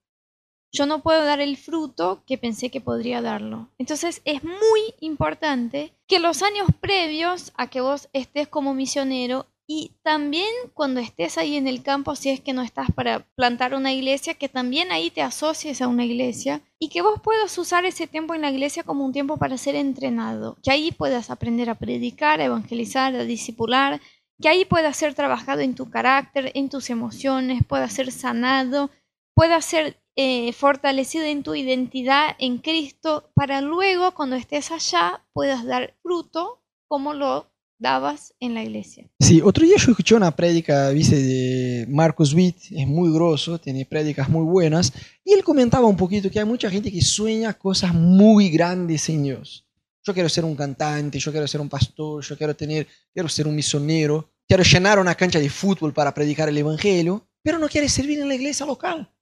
yo 0.76 0.86
no 0.86 1.02
puedo 1.02 1.24
dar 1.24 1.40
el 1.40 1.56
fruto 1.56 2.22
que 2.26 2.38
pensé 2.38 2.70
que 2.70 2.80
podría 2.80 3.22
darlo. 3.22 3.68
Entonces 3.78 4.20
es 4.24 4.44
muy 4.44 4.94
importante 5.00 5.92
que 6.06 6.18
los 6.18 6.42
años 6.42 6.68
previos 6.80 7.52
a 7.56 7.68
que 7.68 7.80
vos 7.80 8.08
estés 8.12 8.46
como 8.46 8.74
misionero 8.74 9.46
y 9.68 9.92
también 10.02 10.46
cuando 10.74 11.00
estés 11.00 11.38
ahí 11.38 11.56
en 11.56 11.66
el 11.66 11.82
campo, 11.82 12.14
si 12.14 12.30
es 12.30 12.40
que 12.40 12.52
no 12.52 12.62
estás 12.62 12.92
para 12.92 13.26
plantar 13.34 13.74
una 13.74 13.92
iglesia, 13.92 14.34
que 14.34 14.48
también 14.48 14.92
ahí 14.92 15.10
te 15.10 15.22
asocies 15.22 15.82
a 15.82 15.88
una 15.88 16.04
iglesia 16.04 16.62
y 16.78 16.88
que 16.88 17.02
vos 17.02 17.20
puedas 17.20 17.56
usar 17.58 17.84
ese 17.84 18.06
tiempo 18.06 18.34
en 18.34 18.42
la 18.42 18.50
iglesia 18.50 18.84
como 18.84 19.04
un 19.04 19.12
tiempo 19.12 19.38
para 19.38 19.58
ser 19.58 19.74
entrenado, 19.74 20.56
que 20.62 20.70
ahí 20.70 20.92
puedas 20.92 21.30
aprender 21.30 21.68
a 21.68 21.74
predicar, 21.74 22.40
a 22.40 22.44
evangelizar, 22.44 23.16
a 23.16 23.24
discipular, 23.24 24.00
que 24.40 24.48
ahí 24.48 24.64
puedas 24.64 24.96
ser 24.96 25.14
trabajado 25.14 25.62
en 25.62 25.74
tu 25.74 25.90
carácter, 25.90 26.52
en 26.54 26.68
tus 26.68 26.90
emociones, 26.90 27.62
puedas 27.66 27.92
ser 27.92 28.12
sanado, 28.12 28.90
puedas 29.36 29.66
ser 29.66 30.00
eh, 30.16 30.52
fortalecido 30.54 31.24
en 31.24 31.42
tu 31.42 31.54
identidad 31.54 32.34
en 32.38 32.58
Cristo, 32.58 33.30
para 33.34 33.60
luego 33.60 34.14
cuando 34.14 34.34
estés 34.34 34.70
allá 34.72 35.22
puedas 35.34 35.66
dar 35.66 35.94
fruto 36.02 36.62
como 36.88 37.12
lo 37.12 37.52
dabas 37.78 38.32
en 38.40 38.54
la 38.54 38.62
iglesia. 38.62 39.10
Sí, 39.20 39.42
otro 39.42 39.66
día 39.66 39.76
yo 39.76 39.90
escuché 39.90 40.14
una 40.14 40.34
prédica, 40.34 40.88
viste, 40.88 41.16
de 41.16 41.86
Marcus 41.90 42.32
Witt, 42.32 42.56
es 42.70 42.86
muy 42.86 43.12
grosso, 43.12 43.60
tiene 43.60 43.84
prédicas 43.84 44.30
muy 44.30 44.44
buenas, 44.44 44.90
y 45.22 45.34
él 45.34 45.44
comentaba 45.44 45.86
un 45.86 45.98
poquito 45.98 46.30
que 46.30 46.38
hay 46.38 46.46
mucha 46.46 46.70
gente 46.70 46.90
que 46.90 47.02
sueña 47.02 47.52
cosas 47.52 47.92
muy 47.92 48.48
grandes 48.48 49.06
en 49.10 49.22
Dios. 49.22 49.68
Yo 50.02 50.14
quiero 50.14 50.30
ser 50.30 50.46
un 50.46 50.56
cantante, 50.56 51.18
yo 51.18 51.30
quiero 51.30 51.46
ser 51.46 51.60
un 51.60 51.68
pastor, 51.68 52.24
yo 52.24 52.38
quiero 52.38 52.56
tener, 52.56 52.86
quiero 53.12 53.28
ser 53.28 53.46
un 53.46 53.54
misionero, 53.54 54.30
quiero 54.48 54.62
llenar 54.62 54.98
una 54.98 55.14
cancha 55.14 55.38
de 55.38 55.50
fútbol 55.50 55.92
para 55.92 56.14
predicar 56.14 56.48
el 56.48 56.56
evangelio, 56.56 57.28
pero 57.42 57.58
no 57.58 57.68
quiere 57.68 57.90
servir 57.90 58.20
en 58.20 58.28
la 58.28 58.34
iglesia 58.34 58.64
local. 58.64 59.12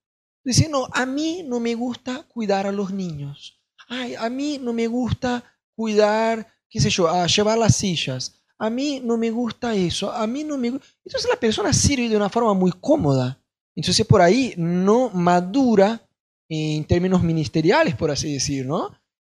Diciendo, 0.45 0.87
a 0.93 1.05
mí 1.05 1.43
no 1.45 1.59
me 1.59 1.75
gusta 1.75 2.23
cuidar 2.29 2.67
a 2.67 2.71
los 2.71 2.93
niños. 2.93 3.59
Ay, 3.89 4.15
a 4.15 4.29
mí 4.29 4.59
no 4.61 4.71
me 4.71 4.87
gusta 4.87 5.43
cuidar, 5.75 6.47
qué 6.69 6.79
sé 6.79 6.89
yo, 6.89 7.09
a 7.09 7.27
llevar 7.27 7.57
las 7.57 7.75
sillas 7.75 8.45
a 8.57 8.69
mí 8.69 9.01
no 9.03 9.17
me 9.17 9.31
gusta 9.31 9.75
eso, 9.75 10.11
a 10.11 10.25
mí 10.27 10.43
no 10.43 10.57
me. 10.57 10.67
Entonces 10.67 11.29
la 11.29 11.39
persona 11.39 11.73
sirve 11.73 12.09
de 12.09 12.15
una 12.15 12.29
forma 12.29 12.53
muy 12.53 12.71
cómoda. 12.71 13.41
Entonces 13.75 14.05
por 14.05 14.21
ahí 14.21 14.53
no 14.57 15.09
madura 15.09 16.01
en 16.47 16.85
términos 16.85 17.23
ministeriales, 17.23 17.95
por 17.95 18.11
así 18.11 18.33
decir, 18.33 18.65
¿no? 18.65 18.89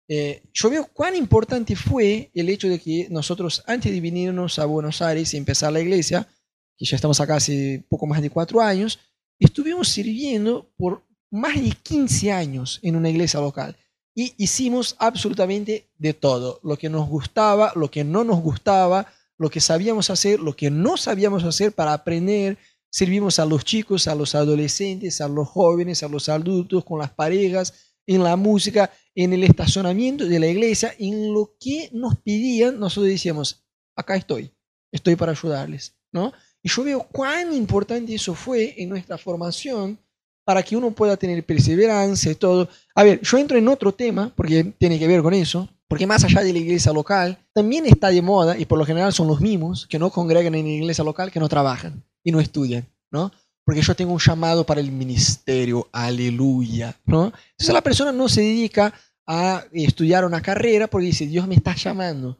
Eh, 0.09 0.43
yo 0.51 0.69
veo 0.69 0.89
cuán 0.91 1.15
importante 1.15 1.75
fue 1.75 2.29
el 2.33 2.49
hecho 2.49 2.67
de 2.67 2.79
que 2.79 3.07
nosotros, 3.09 3.63
antes 3.65 3.91
de 3.91 4.01
venirnos 4.01 4.59
a 4.59 4.65
Buenos 4.65 5.01
Aires 5.01 5.33
y 5.33 5.37
empezar 5.37 5.71
la 5.71 5.79
iglesia, 5.79 6.27
que 6.77 6.85
ya 6.85 6.97
estamos 6.97 7.21
acá 7.21 7.35
hace 7.37 7.85
poco 7.87 8.05
más 8.05 8.21
de 8.21 8.29
cuatro 8.29 8.59
años, 8.59 8.99
estuvimos 9.43 9.89
sirviendo 9.89 10.71
por 10.77 11.03
más 11.31 11.61
de 11.61 11.71
15 11.71 12.31
años 12.31 12.79
en 12.83 12.95
una 12.95 13.09
iglesia 13.09 13.39
local 13.39 13.75
y 14.15 14.33
hicimos 14.37 14.95
absolutamente 14.99 15.89
de 15.97 16.13
todo, 16.13 16.59
lo 16.63 16.77
que 16.77 16.89
nos 16.89 17.09
gustaba, 17.09 17.71
lo 17.75 17.89
que 17.89 18.03
no 18.03 18.23
nos 18.23 18.41
gustaba, 18.41 19.07
lo 19.37 19.49
que 19.49 19.59
sabíamos 19.59 20.09
hacer, 20.09 20.39
lo 20.39 20.55
que 20.55 20.69
no 20.69 20.97
sabíamos 20.97 21.43
hacer 21.43 21.71
para 21.71 21.93
aprender. 21.93 22.57
Servimos 22.91 23.39
a 23.39 23.45
los 23.45 23.65
chicos, 23.65 24.07
a 24.07 24.13
los 24.13 24.35
adolescentes, 24.35 25.19
a 25.19 25.27
los 25.27 25.47
jóvenes, 25.47 26.03
a 26.03 26.07
los 26.07 26.29
adultos, 26.29 26.85
con 26.85 26.99
las 26.99 27.09
parejas, 27.09 27.73
en 28.05 28.23
la 28.23 28.35
música, 28.35 28.91
en 29.15 29.33
el 29.33 29.43
estacionamiento 29.43 30.25
de 30.27 30.39
la 30.39 30.47
iglesia, 30.47 30.93
en 30.99 31.33
lo 31.33 31.55
que 31.59 31.89
nos 31.91 32.17
pedían, 32.17 32.79
nosotros 32.79 33.07
decíamos, 33.07 33.65
acá 33.95 34.15
estoy, 34.15 34.53
estoy 34.91 35.15
para 35.15 35.31
ayudarles, 35.31 35.95
¿no? 36.11 36.33
Y 36.63 36.69
yo 36.69 36.83
veo 36.83 37.03
cuán 37.11 37.53
importante 37.53 38.15
eso 38.15 38.33
fue 38.33 38.73
en 38.77 38.89
nuestra 38.89 39.17
formación 39.17 39.99
para 40.45 40.63
que 40.63 40.75
uno 40.75 40.91
pueda 40.91 41.17
tener 41.17 41.45
perseverancia 41.45 42.31
y 42.31 42.35
todo. 42.35 42.69
A 42.95 43.03
ver, 43.03 43.21
yo 43.21 43.37
entro 43.37 43.57
en 43.57 43.67
otro 43.67 43.93
tema, 43.93 44.31
porque 44.35 44.63
tiene 44.77 44.97
que 44.97 45.07
ver 45.07 45.21
con 45.21 45.33
eso, 45.33 45.69
porque 45.87 46.07
más 46.07 46.23
allá 46.23 46.41
de 46.41 46.53
la 46.53 46.59
iglesia 46.59 46.91
local, 46.93 47.37
también 47.53 47.85
está 47.85 48.09
de 48.09 48.21
moda, 48.21 48.57
y 48.57 48.65
por 48.65 48.79
lo 48.79 48.85
general 48.85 49.13
son 49.13 49.27
los 49.27 49.41
mismos 49.41 49.85
que 49.87 49.99
no 49.99 50.09
congregan 50.09 50.55
en 50.55 50.65
la 50.65 50.71
iglesia 50.71 51.03
local, 51.03 51.31
que 51.31 51.39
no 51.39 51.49
trabajan 51.49 52.03
y 52.23 52.31
no 52.31 52.39
estudian, 52.39 52.87
¿no? 53.11 53.31
Porque 53.65 53.81
yo 53.81 53.95
tengo 53.95 54.13
un 54.13 54.19
llamado 54.19 54.65
para 54.65 54.81
el 54.81 54.91
ministerio, 54.91 55.87
aleluya, 55.91 56.95
¿no? 57.05 57.25
Entonces 57.25 57.73
la 57.73 57.81
persona 57.81 58.11
no 58.11 58.27
se 58.27 58.41
dedica 58.41 58.93
a 59.25 59.63
estudiar 59.71 60.25
una 60.25 60.41
carrera 60.41 60.87
porque 60.87 61.07
dice, 61.07 61.27
Dios 61.27 61.47
me 61.47 61.55
está 61.55 61.75
llamando. 61.75 62.37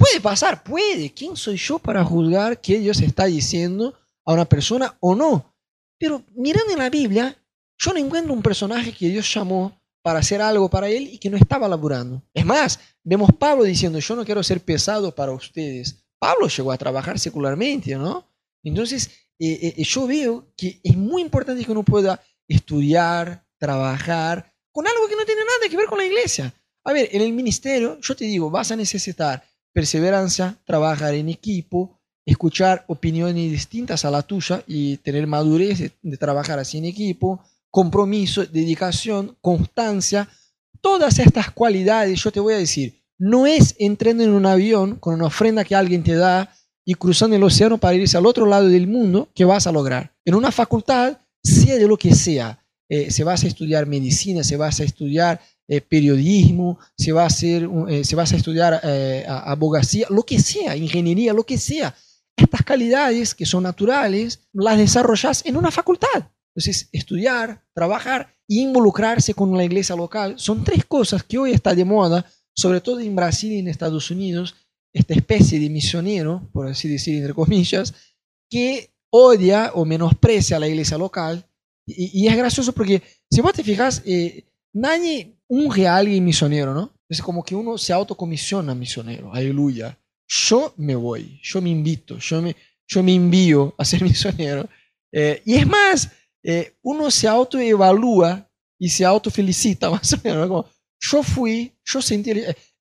Puede 0.00 0.22
pasar, 0.22 0.62
puede. 0.62 1.12
¿Quién 1.12 1.36
soy 1.36 1.58
yo 1.58 1.78
para 1.78 2.02
juzgar 2.02 2.58
qué 2.58 2.78
Dios 2.78 3.02
está 3.02 3.26
diciendo 3.26 3.94
a 4.24 4.32
una 4.32 4.46
persona 4.46 4.96
o 4.98 5.14
no? 5.14 5.54
Pero 5.98 6.22
mirando 6.34 6.72
en 6.72 6.78
la 6.78 6.88
Biblia, 6.88 7.36
yo 7.76 7.92
no 7.92 7.98
encuentro 7.98 8.32
un 8.32 8.40
personaje 8.40 8.94
que 8.94 9.10
Dios 9.10 9.30
llamó 9.34 9.78
para 10.02 10.20
hacer 10.20 10.40
algo 10.40 10.70
para 10.70 10.88
él 10.88 11.10
y 11.12 11.18
que 11.18 11.28
no 11.28 11.36
estaba 11.36 11.68
laburando. 11.68 12.22
Es 12.32 12.46
más, 12.46 12.80
vemos 13.04 13.28
Pablo 13.38 13.64
diciendo, 13.64 13.98
yo 13.98 14.16
no 14.16 14.24
quiero 14.24 14.42
ser 14.42 14.62
pesado 14.62 15.14
para 15.14 15.32
ustedes. 15.32 16.02
Pablo 16.18 16.48
llegó 16.48 16.72
a 16.72 16.78
trabajar 16.78 17.18
secularmente, 17.18 17.94
¿no? 17.96 18.26
Entonces, 18.64 19.10
eh, 19.38 19.74
eh, 19.76 19.84
yo 19.84 20.06
veo 20.06 20.50
que 20.56 20.80
es 20.82 20.96
muy 20.96 21.20
importante 21.20 21.62
que 21.62 21.72
uno 21.72 21.82
pueda 21.82 22.18
estudiar, 22.48 23.46
trabajar 23.58 24.50
con 24.72 24.86
algo 24.86 25.06
que 25.06 25.16
no 25.16 25.26
tiene 25.26 25.42
nada 25.42 25.68
que 25.68 25.76
ver 25.76 25.88
con 25.88 25.98
la 25.98 26.06
iglesia. 26.06 26.54
A 26.84 26.94
ver, 26.94 27.10
en 27.12 27.20
el 27.20 27.34
ministerio, 27.34 28.00
yo 28.00 28.16
te 28.16 28.24
digo, 28.24 28.50
vas 28.50 28.70
a 28.70 28.76
necesitar 28.76 29.44
perseverancia, 29.72 30.56
trabajar 30.64 31.14
en 31.14 31.28
equipo, 31.28 31.98
escuchar 32.24 32.84
opiniones 32.88 33.50
distintas 33.50 34.04
a 34.04 34.10
la 34.10 34.22
tuya 34.22 34.62
y 34.66 34.98
tener 34.98 35.26
madurez 35.26 35.92
de, 36.02 36.16
trabajar 36.16 36.58
así 36.58 36.78
en 36.78 36.84
equipo, 36.84 37.40
compromiso, 37.70 38.44
dedicación, 38.44 39.36
constancia, 39.40 40.28
todas 40.80 41.18
estas 41.18 41.50
cualidades, 41.50 42.22
yo 42.22 42.30
te 42.30 42.40
voy 42.40 42.54
a 42.54 42.58
decir, 42.58 43.00
no 43.18 43.46
es 43.46 43.74
entrando 43.78 44.22
en 44.22 44.30
un 44.30 44.46
avión 44.46 44.96
con 44.96 45.14
una 45.14 45.26
ofrenda 45.26 45.64
que 45.64 45.74
alguien 45.74 46.02
te 46.02 46.14
da 46.14 46.54
y 46.84 46.94
cruzando 46.94 47.36
el 47.36 47.42
océano 47.42 47.78
para 47.78 47.94
irse 47.94 48.16
al 48.16 48.26
otro 48.26 48.46
lado 48.46 48.68
del 48.68 48.86
mundo 48.86 49.28
que 49.34 49.44
vas 49.44 49.66
a 49.66 49.72
lograr. 49.72 50.12
En 50.24 50.34
una 50.34 50.50
facultad, 50.50 51.18
sea 51.42 51.76
de 51.76 51.86
lo 51.86 51.96
que 51.96 52.14
sea, 52.14 52.64
eh, 52.88 53.10
se 53.10 53.22
vas 53.22 53.44
a 53.44 53.46
estudiar 53.46 53.86
medicina, 53.86 54.42
se 54.42 54.56
vas 54.56 54.80
a 54.80 54.84
estudiar 54.84 55.40
eh, 55.70 55.80
periodismo, 55.80 56.80
se 56.98 57.12
va 57.12 57.22
a, 57.22 57.26
hacer, 57.26 57.68
eh, 57.88 58.02
vas 58.16 58.32
a 58.32 58.36
estudiar 58.36 58.80
abogacía, 59.26 60.08
lo 60.10 60.24
que 60.24 60.40
sea, 60.40 60.76
ingeniería, 60.76 61.32
lo 61.32 61.44
que 61.44 61.58
sea. 61.58 61.94
Estas 62.36 62.62
calidades 62.62 63.36
que 63.36 63.46
son 63.46 63.62
naturales 63.62 64.40
las 64.52 64.76
desarrollas 64.76 65.46
en 65.46 65.56
una 65.56 65.70
facultad. 65.70 66.28
Entonces, 66.56 66.88
estudiar, 66.90 67.64
trabajar 67.72 68.34
e 68.48 68.56
involucrarse 68.56 69.32
con 69.32 69.56
la 69.56 69.62
iglesia 69.62 69.94
local 69.94 70.34
son 70.38 70.64
tres 70.64 70.84
cosas 70.84 71.22
que 71.22 71.38
hoy 71.38 71.52
está 71.52 71.72
de 71.72 71.84
moda, 71.84 72.26
sobre 72.52 72.80
todo 72.80 72.98
en 72.98 73.14
Brasil 73.14 73.52
y 73.52 73.58
en 73.60 73.68
Estados 73.68 74.10
Unidos, 74.10 74.56
esta 74.92 75.14
especie 75.14 75.60
de 75.60 75.70
misionero, 75.70 76.50
por 76.52 76.66
así 76.66 76.88
decir, 76.88 77.16
entre 77.16 77.32
comillas, 77.34 77.94
que 78.50 78.90
odia 79.10 79.70
o 79.74 79.84
menosprecia 79.84 80.56
a 80.56 80.60
la 80.60 80.66
iglesia 80.66 80.98
local. 80.98 81.46
Y, 81.86 82.26
es 82.26 82.36
gracioso 82.36 82.72
porque, 82.72 83.02
si 83.30 83.40
vos 83.40 83.52
te 83.52 83.64
fijas, 83.64 84.02
eh, 84.04 84.44
nadie 84.72 85.36
unge 85.48 85.86
a 85.86 85.96
alguien 85.96 86.24
misionero, 86.24 86.74
¿no? 86.74 86.92
Es 87.08 87.20
como 87.20 87.42
que 87.42 87.54
uno 87.54 87.76
se 87.76 87.92
autocomisiona 87.92 88.74
misionero, 88.74 89.32
aleluya. 89.34 89.98
Yo 90.28 90.74
me 90.76 90.94
voy, 90.94 91.40
yo 91.42 91.60
me 91.60 91.70
invito, 91.70 92.18
yo 92.18 92.40
me, 92.40 92.54
yo 92.86 93.02
me 93.02 93.14
envío 93.14 93.74
a 93.76 93.84
ser 93.84 94.02
misionero. 94.04 94.68
Eh, 95.12 95.42
y 95.44 95.54
es 95.54 95.66
más, 95.66 96.10
eh, 96.42 96.74
uno 96.82 97.10
se 97.10 97.26
autoevalúa 97.26 98.48
y 98.78 98.88
se 98.88 99.04
autofelicita, 99.04 99.90
más 99.90 100.12
o 100.12 100.16
menos. 100.22 100.66
Yo 101.00 101.22
fui, 101.22 101.72
yo 101.84 102.00
sentí... 102.00 102.32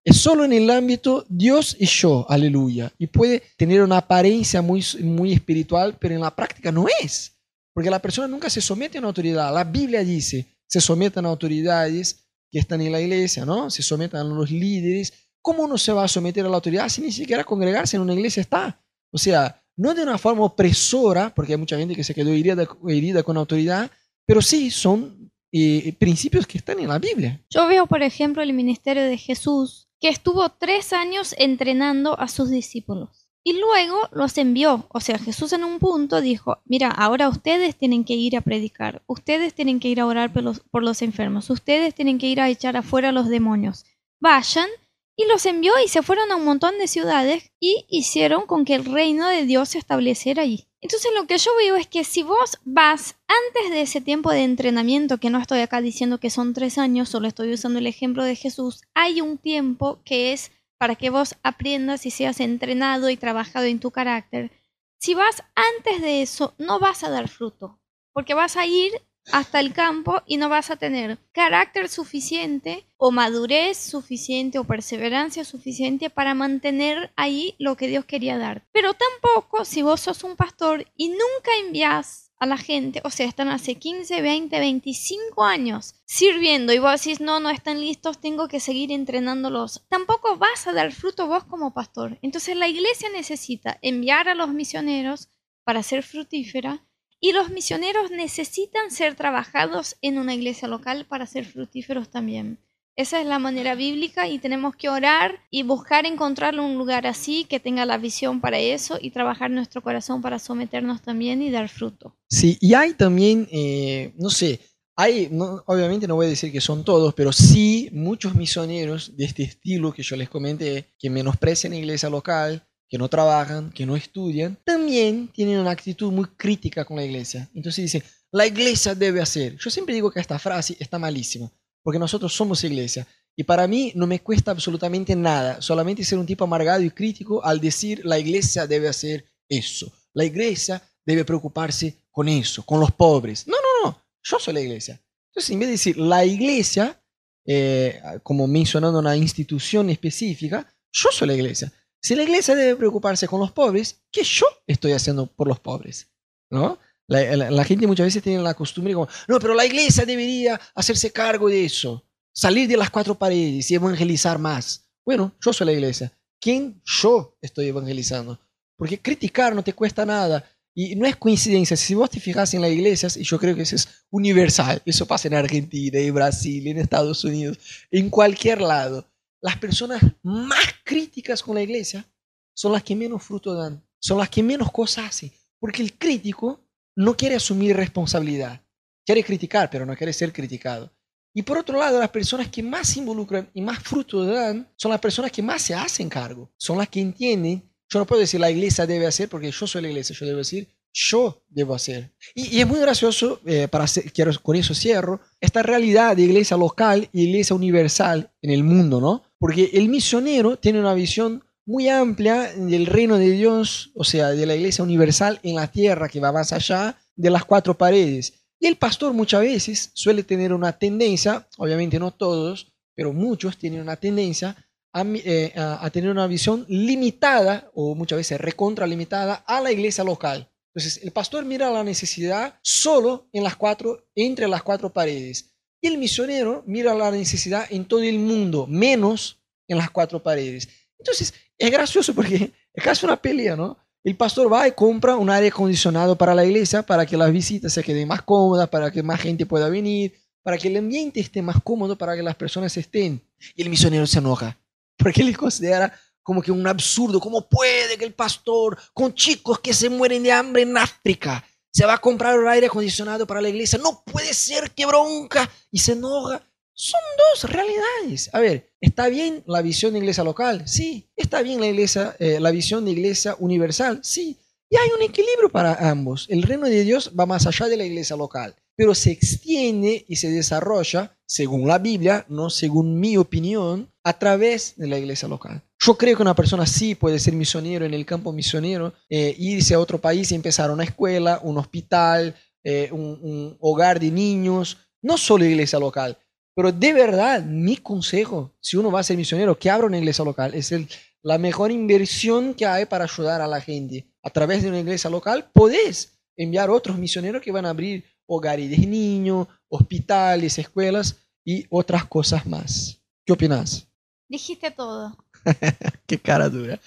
Es 0.03 0.17
solo 0.17 0.45
en 0.45 0.53
el 0.53 0.69
ámbito 0.69 1.25
Dios 1.27 1.75
y 1.77 1.85
yo, 1.85 2.25
aleluya. 2.29 2.91
Y 2.97 3.07
puede 3.07 3.43
tener 3.57 3.81
una 3.81 3.97
apariencia 3.97 4.61
muy, 4.61 4.83
muy 5.01 5.33
espiritual, 5.33 5.97
pero 5.99 6.15
en 6.15 6.21
la 6.21 6.35
práctica 6.35 6.71
no 6.71 6.87
es. 7.01 7.37
Porque 7.73 7.89
la 7.89 8.01
persona 8.01 8.27
nunca 8.27 8.49
se 8.49 8.61
somete 8.61 8.97
a 8.97 9.01
una 9.01 9.09
autoridad. 9.09 9.53
La 9.53 9.65
Biblia 9.65 10.03
dice, 10.03 10.47
se 10.69 10.79
sometan 10.79 11.25
a 11.25 11.29
autoridades 11.29 12.27
que 12.51 12.59
están 12.59 12.81
en 12.81 12.91
la 12.91 13.01
iglesia, 13.01 13.45
¿no? 13.45 13.69
Se 13.69 13.81
sometan 13.81 14.27
a 14.27 14.29
los 14.29 14.51
líderes. 14.51 15.13
¿Cómo 15.41 15.63
uno 15.63 15.77
se 15.77 15.91
va 15.91 16.03
a 16.03 16.07
someter 16.07 16.45
a 16.45 16.49
la 16.49 16.55
autoridad 16.55 16.87
si 16.89 17.01
ni 17.01 17.11
siquiera 17.11 17.43
congregarse 17.43 17.97
en 17.97 18.03
una 18.03 18.13
iglesia 18.13 18.41
está? 18.41 18.79
O 19.11 19.17
sea, 19.17 19.61
no 19.75 19.93
de 19.93 20.03
una 20.03 20.17
forma 20.17 20.43
opresora, 20.43 21.33
porque 21.33 21.53
hay 21.53 21.57
mucha 21.57 21.77
gente 21.77 21.95
que 21.95 22.03
se 22.03 22.13
quedó 22.13 22.29
herida, 22.29 22.67
herida 22.87 23.23
con 23.23 23.37
autoridad, 23.37 23.89
pero 24.25 24.41
sí 24.41 24.69
son 24.69 25.31
eh, 25.51 25.93
principios 25.97 26.45
que 26.45 26.59
están 26.59 26.79
en 26.79 26.89
la 26.89 26.99
Biblia. 26.99 27.41
Yo 27.49 27.67
veo, 27.67 27.87
por 27.87 28.03
ejemplo, 28.03 28.43
el 28.43 28.53
ministerio 28.53 29.03
de 29.03 29.17
Jesús 29.17 29.87
que 29.99 30.09
estuvo 30.09 30.47
tres 30.49 30.93
años 30.93 31.33
entrenando 31.37 32.19
a 32.19 32.27
sus 32.27 32.49
discípulos. 32.49 33.18
Y 33.49 33.53
luego 33.53 34.07
los 34.11 34.37
envió. 34.37 34.85
O 34.89 34.99
sea, 34.99 35.17
Jesús 35.17 35.53
en 35.53 35.63
un 35.63 35.79
punto 35.79 36.21
dijo, 36.21 36.59
mira, 36.65 36.91
ahora 36.91 37.29
ustedes 37.29 37.75
tienen 37.75 38.03
que 38.03 38.13
ir 38.13 38.37
a 38.37 38.41
predicar, 38.41 39.01
ustedes 39.07 39.55
tienen 39.55 39.79
que 39.79 39.87
ir 39.87 39.99
a 39.99 40.05
orar 40.05 40.31
por 40.31 40.83
los, 40.83 41.01
enfermos, 41.01 41.49
ustedes 41.49 41.95
tienen 41.95 42.19
que 42.19 42.27
ir 42.27 42.41
a 42.41 42.49
echar 42.49 42.77
afuera 42.77 43.09
a 43.09 43.11
los 43.11 43.27
demonios. 43.27 43.85
Vayan 44.21 44.69
y 45.15 45.25
los 45.25 45.47
envió 45.47 45.73
y 45.83 45.87
se 45.87 46.03
fueron 46.03 46.31
a 46.31 46.35
un 46.35 46.45
montón 46.45 46.77
de 46.77 46.87
ciudades 46.87 47.51
y 47.59 47.87
hicieron 47.89 48.45
con 48.45 48.65
que 48.65 48.75
el 48.75 48.85
reino 48.85 49.27
de 49.27 49.47
Dios 49.47 49.69
se 49.69 49.79
estableciera 49.79 50.43
allí. 50.43 50.67
Entonces 50.79 51.09
lo 51.15 51.25
que 51.25 51.39
yo 51.39 51.49
veo 51.57 51.75
es 51.75 51.87
que 51.87 52.03
si 52.03 52.21
vos 52.21 52.59
vas 52.65 53.15
antes 53.27 53.71
de 53.71 53.81
ese 53.81 53.99
tiempo 53.99 54.29
de 54.29 54.43
entrenamiento, 54.43 55.17
que 55.17 55.31
no 55.31 55.39
estoy 55.39 55.61
acá 55.61 55.81
diciendo 55.81 56.19
que 56.19 56.29
son 56.29 56.53
tres 56.53 56.77
años, 56.77 57.09
solo 57.09 57.27
estoy 57.27 57.51
usando 57.51 57.79
el 57.79 57.87
ejemplo 57.87 58.23
de 58.23 58.35
Jesús, 58.35 58.83
hay 58.93 59.21
un 59.21 59.39
tiempo 59.39 60.01
que 60.05 60.33
es 60.33 60.51
para 60.79 60.95
que 60.95 61.11
vos 61.11 61.35
aprendas 61.43 62.07
y 62.07 62.11
seas 62.11 62.39
entrenado 62.39 63.11
y 63.11 63.17
trabajado 63.17 63.65
en 63.65 63.79
tu 63.79 63.91
carácter. 63.91 64.51
Si 64.97 65.13
vas 65.13 65.43
antes 65.53 66.01
de 66.01 66.23
eso, 66.23 66.55
no 66.57 66.79
vas 66.79 67.03
a 67.03 67.09
dar 67.09 67.27
fruto, 67.27 67.79
porque 68.13 68.33
vas 68.33 68.57
a 68.57 68.65
ir 68.65 68.93
hasta 69.31 69.59
el 69.59 69.73
campo 69.73 70.23
y 70.25 70.37
no 70.37 70.49
vas 70.49 70.71
a 70.71 70.77
tener 70.77 71.19
carácter 71.33 71.89
suficiente 71.89 72.85
o 72.97 73.11
madurez 73.11 73.77
suficiente 73.77 74.57
o 74.57 74.63
perseverancia 74.63 75.43
suficiente 75.43 76.09
para 76.09 76.33
mantener 76.33 77.11
ahí 77.15 77.55
lo 77.59 77.75
que 77.75 77.87
Dios 77.87 78.05
quería 78.05 78.37
dar. 78.37 78.65
Pero 78.71 78.93
tampoco 78.93 79.65
si 79.65 79.81
vos 79.81 80.01
sos 80.01 80.23
un 80.23 80.35
pastor 80.35 80.87
y 80.95 81.09
nunca 81.09 81.51
envías 81.61 82.28
a 82.39 82.45
la 82.45 82.57
gente, 82.57 83.01
o 83.03 83.09
sea, 83.09 83.27
están 83.27 83.49
hace 83.49 83.75
15, 83.75 84.21
20, 84.21 84.59
25 84.59 85.43
años 85.43 85.95
sirviendo 86.05 86.71
y 86.71 86.79
vos 86.79 87.03
decís, 87.03 87.19
no, 87.19 87.39
no 87.41 87.49
están 87.49 87.81
listos, 87.81 88.21
tengo 88.21 88.47
que 88.47 88.61
seguir 88.61 88.91
entrenándolos. 88.91 89.85
Tampoco 89.89 90.37
vas 90.37 90.65
a 90.65 90.73
dar 90.73 90.93
fruto 90.93 91.27
vos 91.27 91.43
como 91.43 91.73
pastor. 91.73 92.17
Entonces 92.21 92.55
la 92.55 92.69
iglesia 92.69 93.09
necesita 93.09 93.77
enviar 93.81 94.29
a 94.29 94.35
los 94.35 94.53
misioneros 94.53 95.27
para 95.65 95.83
ser 95.83 96.01
fructífera 96.01 96.85
y 97.19 97.33
los 97.33 97.49
misioneros 97.49 98.09
necesitan 98.11 98.89
ser 98.89 99.15
trabajados 99.15 99.97
en 100.01 100.17
una 100.17 100.33
iglesia 100.33 100.69
local 100.69 101.05
para 101.05 101.25
ser 101.25 101.45
fructíferos 101.45 102.09
también. 102.09 102.59
Esa 102.99 103.21
es 103.21 103.27
la 103.27 103.39
manera 103.39 103.75
bíblica 103.75 104.27
y 104.27 104.39
tenemos 104.39 104.75
que 104.75 104.89
orar 104.89 105.39
y 105.49 105.63
buscar 105.63 106.05
encontrar 106.05 106.59
un 106.59 106.77
lugar 106.77 107.07
así 107.07 107.45
que 107.45 107.61
tenga 107.61 107.85
la 107.85 107.97
visión 107.97 108.41
para 108.41 108.59
eso 108.59 108.97
y 108.99 109.11
trabajar 109.11 109.49
nuestro 109.51 109.81
corazón 109.81 110.21
para 110.21 110.37
someternos 110.37 111.01
también 111.01 111.41
y 111.41 111.49
dar 111.49 111.69
fruto. 111.69 112.17
Sí, 112.29 112.57
y 112.59 112.73
hay 112.73 112.95
también, 112.95 113.47
eh, 113.53 114.11
no 114.17 114.29
sé, 114.29 114.59
hay, 114.97 115.31
obviamente 115.65 116.09
no 116.09 116.15
voy 116.15 116.25
a 116.25 116.29
decir 116.29 116.51
que 116.51 116.59
son 116.59 116.83
todos, 116.83 117.13
pero 117.13 117.31
sí 117.31 117.89
muchos 117.93 118.35
misioneros 118.35 119.15
de 119.15 119.23
este 119.23 119.43
estilo 119.43 119.93
que 119.93 120.03
yo 120.03 120.17
les 120.17 120.27
comenté, 120.27 120.93
que 120.99 121.09
menosprecian 121.09 121.71
la 121.71 121.79
iglesia 121.79 122.09
local, 122.09 122.67
que 122.89 122.97
no 122.97 123.07
trabajan, 123.07 123.71
que 123.71 123.85
no 123.85 123.95
estudian, 123.95 124.57
también 124.65 125.29
tienen 125.29 125.59
una 125.59 125.71
actitud 125.71 126.11
muy 126.11 126.25
crítica 126.35 126.83
con 126.83 126.97
la 126.97 127.05
iglesia. 127.05 127.49
Entonces 127.55 127.81
dicen, 127.81 128.03
la 128.31 128.45
iglesia 128.45 128.93
debe 128.93 129.21
hacer. 129.21 129.55
Yo 129.57 129.69
siempre 129.69 129.95
digo 129.95 130.11
que 130.11 130.19
esta 130.19 130.37
frase 130.37 130.75
está 130.79 130.99
malísima, 130.99 131.49
porque 131.89 131.97
nosotros 131.97 132.31
somos 132.31 132.63
iglesia. 132.63 133.07
Y 133.35 133.43
para 133.43 133.65
mí 133.65 133.91
no 133.95 134.05
me 134.05 134.19
cuesta 134.19 134.51
absolutamente 134.51 135.15
nada, 135.15 135.59
solamente 135.59 136.03
ser 136.03 136.19
un 136.19 136.25
tipo 136.27 136.43
amargado 136.43 136.83
y 136.83 136.91
crítico 136.91 137.43
al 137.43 137.59
decir, 137.59 138.05
la 138.05 138.19
iglesia 138.19 138.67
debe 138.67 138.87
hacer 138.87 139.25
eso. 139.49 139.91
La 140.13 140.23
iglesia 140.23 140.83
debe 141.03 141.25
preocuparse 141.25 141.95
con 142.11 142.29
eso, 142.29 142.63
con 142.63 142.79
los 142.79 142.91
pobres. 142.91 143.47
No, 143.47 143.55
no, 143.55 143.89
no, 143.89 144.03
yo 144.21 144.37
soy 144.37 144.53
la 144.53 144.61
iglesia. 144.61 145.01
Entonces, 145.31 145.49
en 145.49 145.57
vez 145.57 145.67
de 145.69 145.71
decir 145.71 145.97
la 145.97 146.23
iglesia, 146.23 147.01
eh, 147.43 147.99
como 148.21 148.45
mencionando 148.45 148.99
una 148.99 149.17
institución 149.17 149.89
específica, 149.89 150.71
yo 150.91 151.09
soy 151.11 151.29
la 151.29 151.33
iglesia. 151.33 151.73
Si 151.99 152.13
la 152.13 152.21
iglesia 152.21 152.53
debe 152.53 152.75
preocuparse 152.75 153.27
con 153.27 153.39
los 153.39 153.51
pobres, 153.51 154.03
¿qué 154.11 154.21
yo 154.21 154.45
estoy 154.67 154.91
haciendo 154.91 155.25
por 155.25 155.47
los 155.47 155.59
pobres? 155.59 156.07
¿No? 156.51 156.77
La, 157.09 157.63
gente 157.63 157.87
muchas 157.87 158.05
veces 158.05 158.21
tiene 158.21 158.41
la 158.41 158.53
costumbre 158.53 158.93
como, 158.93 159.07
no, 159.27 159.39
pero 159.39 159.55
la 159.55 159.65
iglesia 159.65 160.05
debería 160.05 160.59
hacerse 160.75 161.11
cargo 161.11 161.49
de 161.49 161.65
eso. 161.65 162.05
salir 162.31 162.69
de 162.69 162.77
las 162.77 162.89
cuatro 162.89 163.15
paredes 163.15 163.69
y 163.69 163.75
evangelizar 163.75 164.37
más. 164.37 164.87
Bueno, 165.03 165.33
yo 165.43 165.51
soy 165.51 165.65
la 165.65 165.73
iglesia. 165.73 166.11
¿Quién 166.39 166.81
yo 166.85 167.35
estoy 167.41 167.67
evangelizando? 167.67 168.39
Porque 168.77 168.99
criticar 168.99 169.55
no 169.55 169.63
te 169.63 169.73
cuesta 169.73 170.05
nada. 170.05 170.45
Y 170.75 170.95
no 170.95 171.05
es 171.05 171.17
coincidencia, 171.17 171.75
si 171.75 171.95
vos 171.95 172.09
te 172.09 172.19
fijas 172.19 172.53
en 172.53 172.61
las 172.61 172.71
iglesias, 172.71 173.17
y 173.17 173.23
yo 173.23 173.39
creo 173.39 173.55
que 173.55 173.63
eso 173.63 173.75
es 173.75 173.89
universal, 174.11 174.81
eso 174.85 175.05
pasa 175.05 175.27
en 175.27 175.33
Argentina, 175.33 175.99
en 175.99 176.13
Brasil, 176.13 176.65
en 176.67 176.77
Estados 176.77 177.23
Unidos, 177.25 177.57
en 177.91 178.09
cualquier 178.09 178.61
lado, 178.61 179.05
las 179.41 179.57
personas 179.57 180.01
más 180.21 180.63
críticas 180.85 181.41
con 181.41 181.55
la 181.55 181.63
iglesia 181.63 182.05
son 182.53 182.71
las 182.71 182.83
que 182.83 182.95
menos 182.95 183.23
fruto 183.23 183.55
dan, 183.55 183.83
son 183.99 184.19
las 184.19 184.29
que 184.29 184.43
menos 184.43 184.71
cosas 184.71 185.07
hacen, 185.07 185.31
porque 185.59 185.81
el 185.81 185.97
crítico 185.97 186.61
no 186.99 187.15
quiere 187.15 187.35
asumir 187.35 187.75
responsabilidad, 187.75 188.61
quiere 189.05 189.23
criticar, 189.23 189.69
pero 189.69 189.85
no 189.85 189.95
quiere 189.95 190.13
ser 190.13 190.31
criticado. 190.31 190.91
Y 191.33 191.43
por 191.43 191.57
otro 191.57 191.77
lado, 191.79 191.99
las 191.99 192.09
personas 192.09 192.47
que 192.47 192.63
más 192.63 192.89
se 192.89 192.99
involucran 192.99 193.49
y 193.53 193.61
más 193.61 193.79
fruto 193.79 194.25
dan 194.25 194.67
son 194.75 194.91
las 194.91 194.99
personas 194.99 195.31
que 195.31 195.41
más 195.41 195.61
se 195.61 195.73
hacen 195.73 196.09
cargo, 196.09 196.51
son 196.57 196.77
las 196.77 196.89
que 196.89 197.01
entienden 197.01 197.69
yo 197.89 197.97
no 197.99 198.05
puedo 198.05 198.21
decir 198.21 198.39
la 198.39 198.51
iglesia 198.51 198.85
debe 198.85 199.07
hacer 199.07 199.29
porque 199.29 199.51
yo 199.51 199.65
soy 199.65 199.81
la 199.81 199.89
iglesia, 199.89 200.15
yo 200.17 200.25
debo 200.25 200.37
decir 200.37 200.67
yo 200.91 201.43
debo 201.47 201.75
hacer. 201.75 202.11
Y, 202.33 202.59
es 202.59 202.67
muy 202.67 202.79
gracioso, 202.79 203.39
eh, 203.45 203.67
para 203.67 203.85
quiero, 204.11 204.31
con 204.41 204.55
eso 204.55 204.73
cierro, 204.73 205.21
esta 205.39 205.61
realidad 205.61 206.15
de 206.15 206.23
iglesia 206.23 206.57
local 206.57 207.07
y 207.13 207.25
iglesia 207.25 207.55
universal 207.55 208.31
en 208.41 208.49
el 208.49 208.63
mundo, 208.63 208.99
¿no? 208.99 209.23
Porque 209.37 209.69
el 209.73 209.87
misionero 209.87 210.57
tiene 210.57 210.79
una 210.79 210.95
visión 210.95 211.43
muy 211.69 211.87
amplia 211.87 212.51
del 212.55 212.87
reino 212.87 213.19
de 213.19 213.29
Dios, 213.29 213.91
o 213.93 214.03
sea, 214.03 214.29
de 214.29 214.47
la 214.47 214.55
iglesia 214.55 214.83
universal 214.83 215.39
en 215.43 215.53
la 215.53 215.67
tierra 215.67 216.09
que 216.09 216.19
va 216.19 216.31
más 216.31 216.51
allá 216.51 216.97
de 217.15 217.29
las 217.29 217.45
cuatro 217.45 217.77
paredes. 217.77 218.33
Y 218.59 218.65
el 218.65 218.75
pastor 218.75 219.13
muchas 219.13 219.41
veces 219.41 219.91
suele 219.93 220.23
tener 220.23 220.51
una 220.51 220.71
tendencia, 220.71 221.47
obviamente 221.57 221.99
no 221.99 222.09
todos, 222.09 222.73
pero 222.95 223.13
muchos 223.13 223.55
tienen 223.55 223.81
una 223.81 223.97
tendencia 223.97 224.55
eh, 224.95 225.53
a, 225.55 225.87
tener 225.91 226.09
una 226.09 226.25
visión 226.25 226.65
limitada 226.67 227.69
o 227.75 227.93
muchas 227.93 228.17
veces 228.17 228.41
recontralimitada 228.41 229.35
a 229.35 229.61
la 229.61 229.71
iglesia 229.71 230.03
local. 230.03 230.49
Entonces, 230.73 231.03
el 231.03 231.11
pastor 231.11 231.45
mira 231.45 231.69
la 231.69 231.83
necesidad 231.83 232.55
solo 232.63 233.29
en 233.31 233.43
las 233.43 233.55
cuatro, 233.55 234.07
entre 234.15 234.47
las 234.47 234.63
cuatro 234.63 234.91
paredes. 234.91 235.53
Y 235.81 235.87
el 235.87 235.99
misionero 235.99 236.63
mira 236.65 236.95
la 236.95 237.11
necesidad 237.11 237.67
en 237.69 237.85
todo 237.85 238.01
el 238.01 238.17
mundo, 238.17 238.65
menos 238.65 239.39
en 239.67 239.77
las 239.77 239.91
cuatro 239.91 240.23
paredes. 240.23 240.67
Entonces, 240.99 241.33
es 241.57 241.71
gracioso 241.71 242.13
porque 242.13 242.51
es 242.73 242.83
casi 242.83 243.05
una 243.05 243.19
pelea, 243.19 243.55
¿no? 243.55 243.77
El 244.03 244.15
pastor 244.15 244.51
va 244.51 244.67
y 244.67 244.71
compra 244.73 245.15
un 245.15 245.29
aire 245.29 245.47
acondicionado 245.47 246.17
para 246.17 246.35
la 246.35 246.45
iglesia, 246.45 246.83
para 246.83 247.05
que 247.05 247.17
las 247.17 247.31
visitas 247.31 247.73
se 247.73 247.83
queden 247.83 248.07
más 248.07 248.21
cómodas, 248.21 248.69
para 248.69 248.91
que 248.91 249.03
más 249.03 249.19
gente 249.19 249.45
pueda 249.45 249.67
venir, 249.69 250.13
para 250.41 250.57
que 250.57 250.67
el 250.67 250.77
ambiente 250.77 251.19
esté 251.19 251.41
más 251.41 251.57
cómodo, 251.63 251.97
para 251.97 252.15
que 252.15 252.23
las 252.23 252.35
personas 252.35 252.75
estén. 252.77 253.21
Y 253.55 253.61
el 253.61 253.69
misionero 253.69 254.07
se 254.07 254.19
enoja 254.19 254.57
porque 254.99 255.21
él 255.21 255.35
considera 255.35 255.91
como 256.21 256.41
que 256.41 256.51
un 256.51 256.67
absurdo. 256.67 257.19
¿Cómo 257.19 257.47
puede 257.47 257.97
que 257.97 258.05
el 258.05 258.13
pastor, 258.13 258.77
con 258.93 259.13
chicos 259.13 259.59
que 259.59 259.73
se 259.73 259.89
mueren 259.89 260.21
de 260.21 260.31
hambre 260.31 260.61
en 260.61 260.77
África, 260.77 261.43
se 261.71 261.85
va 261.85 261.93
a 261.93 262.01
comprar 262.01 262.37
un 262.37 262.47
aire 262.47 262.67
acondicionado 262.67 263.25
para 263.25 263.41
la 263.41 263.49
iglesia? 263.49 263.79
No 263.81 264.03
puede 264.03 264.33
ser, 264.33 264.71
qué 264.71 264.85
bronca. 264.85 265.49
Y 265.71 265.79
se 265.79 265.93
enoja. 265.93 266.43
Son 266.81 267.01
dos 267.17 267.51
realidades. 267.51 268.29
A 268.31 268.39
ver, 268.39 268.71
¿está 268.79 269.09
bien 269.09 269.43
la 269.45 269.61
visión 269.61 269.91
de 269.91 269.99
iglesia 269.99 270.23
local? 270.23 270.65
Sí. 270.65 271.09
¿Está 271.17 271.41
bien 271.41 271.59
la, 271.59 271.67
iglesia, 271.67 272.15
eh, 272.19 272.39
la 272.39 272.51
visión 272.51 272.85
de 272.85 272.91
iglesia 272.91 273.35
universal? 273.37 273.99
Sí. 274.01 274.37
Y 274.69 274.77
hay 274.77 274.87
un 274.95 275.01
equilibrio 275.01 275.49
para 275.49 275.89
ambos. 275.89 276.25
El 276.29 276.41
reino 276.41 276.67
de 276.67 276.85
Dios 276.85 277.11
va 277.19 277.25
más 277.25 277.45
allá 277.45 277.67
de 277.67 277.75
la 277.75 277.83
iglesia 277.83 278.15
local, 278.15 278.55
pero 278.77 278.95
se 278.95 279.11
extiende 279.11 280.05
y 280.07 280.15
se 280.15 280.29
desarrolla, 280.29 281.17
según 281.25 281.67
la 281.67 281.79
Biblia, 281.79 282.25
no 282.29 282.49
según 282.49 282.97
mi 282.97 283.17
opinión, 283.17 283.91
a 284.05 284.17
través 284.17 284.77
de 284.77 284.87
la 284.87 284.97
iglesia 284.97 285.27
local. 285.27 285.61
Yo 285.79 285.97
creo 285.97 286.15
que 286.15 286.21
una 286.21 286.35
persona 286.35 286.65
sí 286.65 286.95
puede 286.95 287.19
ser 287.19 287.33
misionero 287.33 287.83
en 287.83 287.93
el 287.93 288.05
campo 288.05 288.31
misionero, 288.31 288.93
eh, 289.09 289.35
irse 289.37 289.73
a 289.73 289.81
otro 289.81 289.99
país 289.99 290.31
y 290.31 290.35
empezar 290.35 290.71
una 290.71 290.85
escuela, 290.85 291.41
un 291.43 291.57
hospital, 291.57 292.35
eh, 292.63 292.87
un, 292.93 293.57
hogar 293.59 293.99
de 293.99 294.11
niños, 294.11 294.77
no 295.01 295.17
solo 295.17 295.43
iglesia 295.43 295.77
local. 295.77 296.17
Pero 296.59 296.73
de 296.73 296.91
verdad, 296.91 297.41
mi 297.41 297.77
consejo, 297.77 298.51
si 298.59 298.75
uno 298.75 298.91
va 298.91 298.99
a 298.99 299.03
ser 299.03 299.15
misionero, 299.15 299.57
que 299.57 299.69
abra 299.69 299.87
una 299.87 299.97
iglesia 299.97 300.25
local. 300.25 300.53
Es 300.53 300.73
el, 300.73 300.89
la 301.21 301.37
mejor 301.37 301.71
inversión 301.71 302.53
que 302.53 302.65
hay 302.65 302.83
para 302.83 303.05
ayudar 303.05 303.39
a 303.39 303.47
la 303.47 303.61
gente. 303.61 304.11
A 304.21 304.29
través 304.29 304.61
de 304.61 304.67
una 304.67 304.81
iglesia 304.81 305.09
local 305.09 305.49
podés 305.53 306.19
enviar 306.35 306.69
otros 306.69 306.97
misioneros 306.97 307.41
que 307.41 307.53
van 307.53 307.65
a 307.65 307.69
abrir 307.69 308.03
hogares 308.25 308.69
de 308.69 308.77
niños, 308.79 309.47
hospitales, 309.69 310.59
escuelas 310.59 311.15
y 311.45 311.65
otras 311.69 312.03
cosas 312.03 312.45
más. 312.45 313.01
¿Qué 313.25 313.31
opinas? 313.31 313.87
Dijiste 314.27 314.69
todo. 314.69 315.15
qué 316.07 316.19
cara 316.19 316.49
dura. 316.49 316.77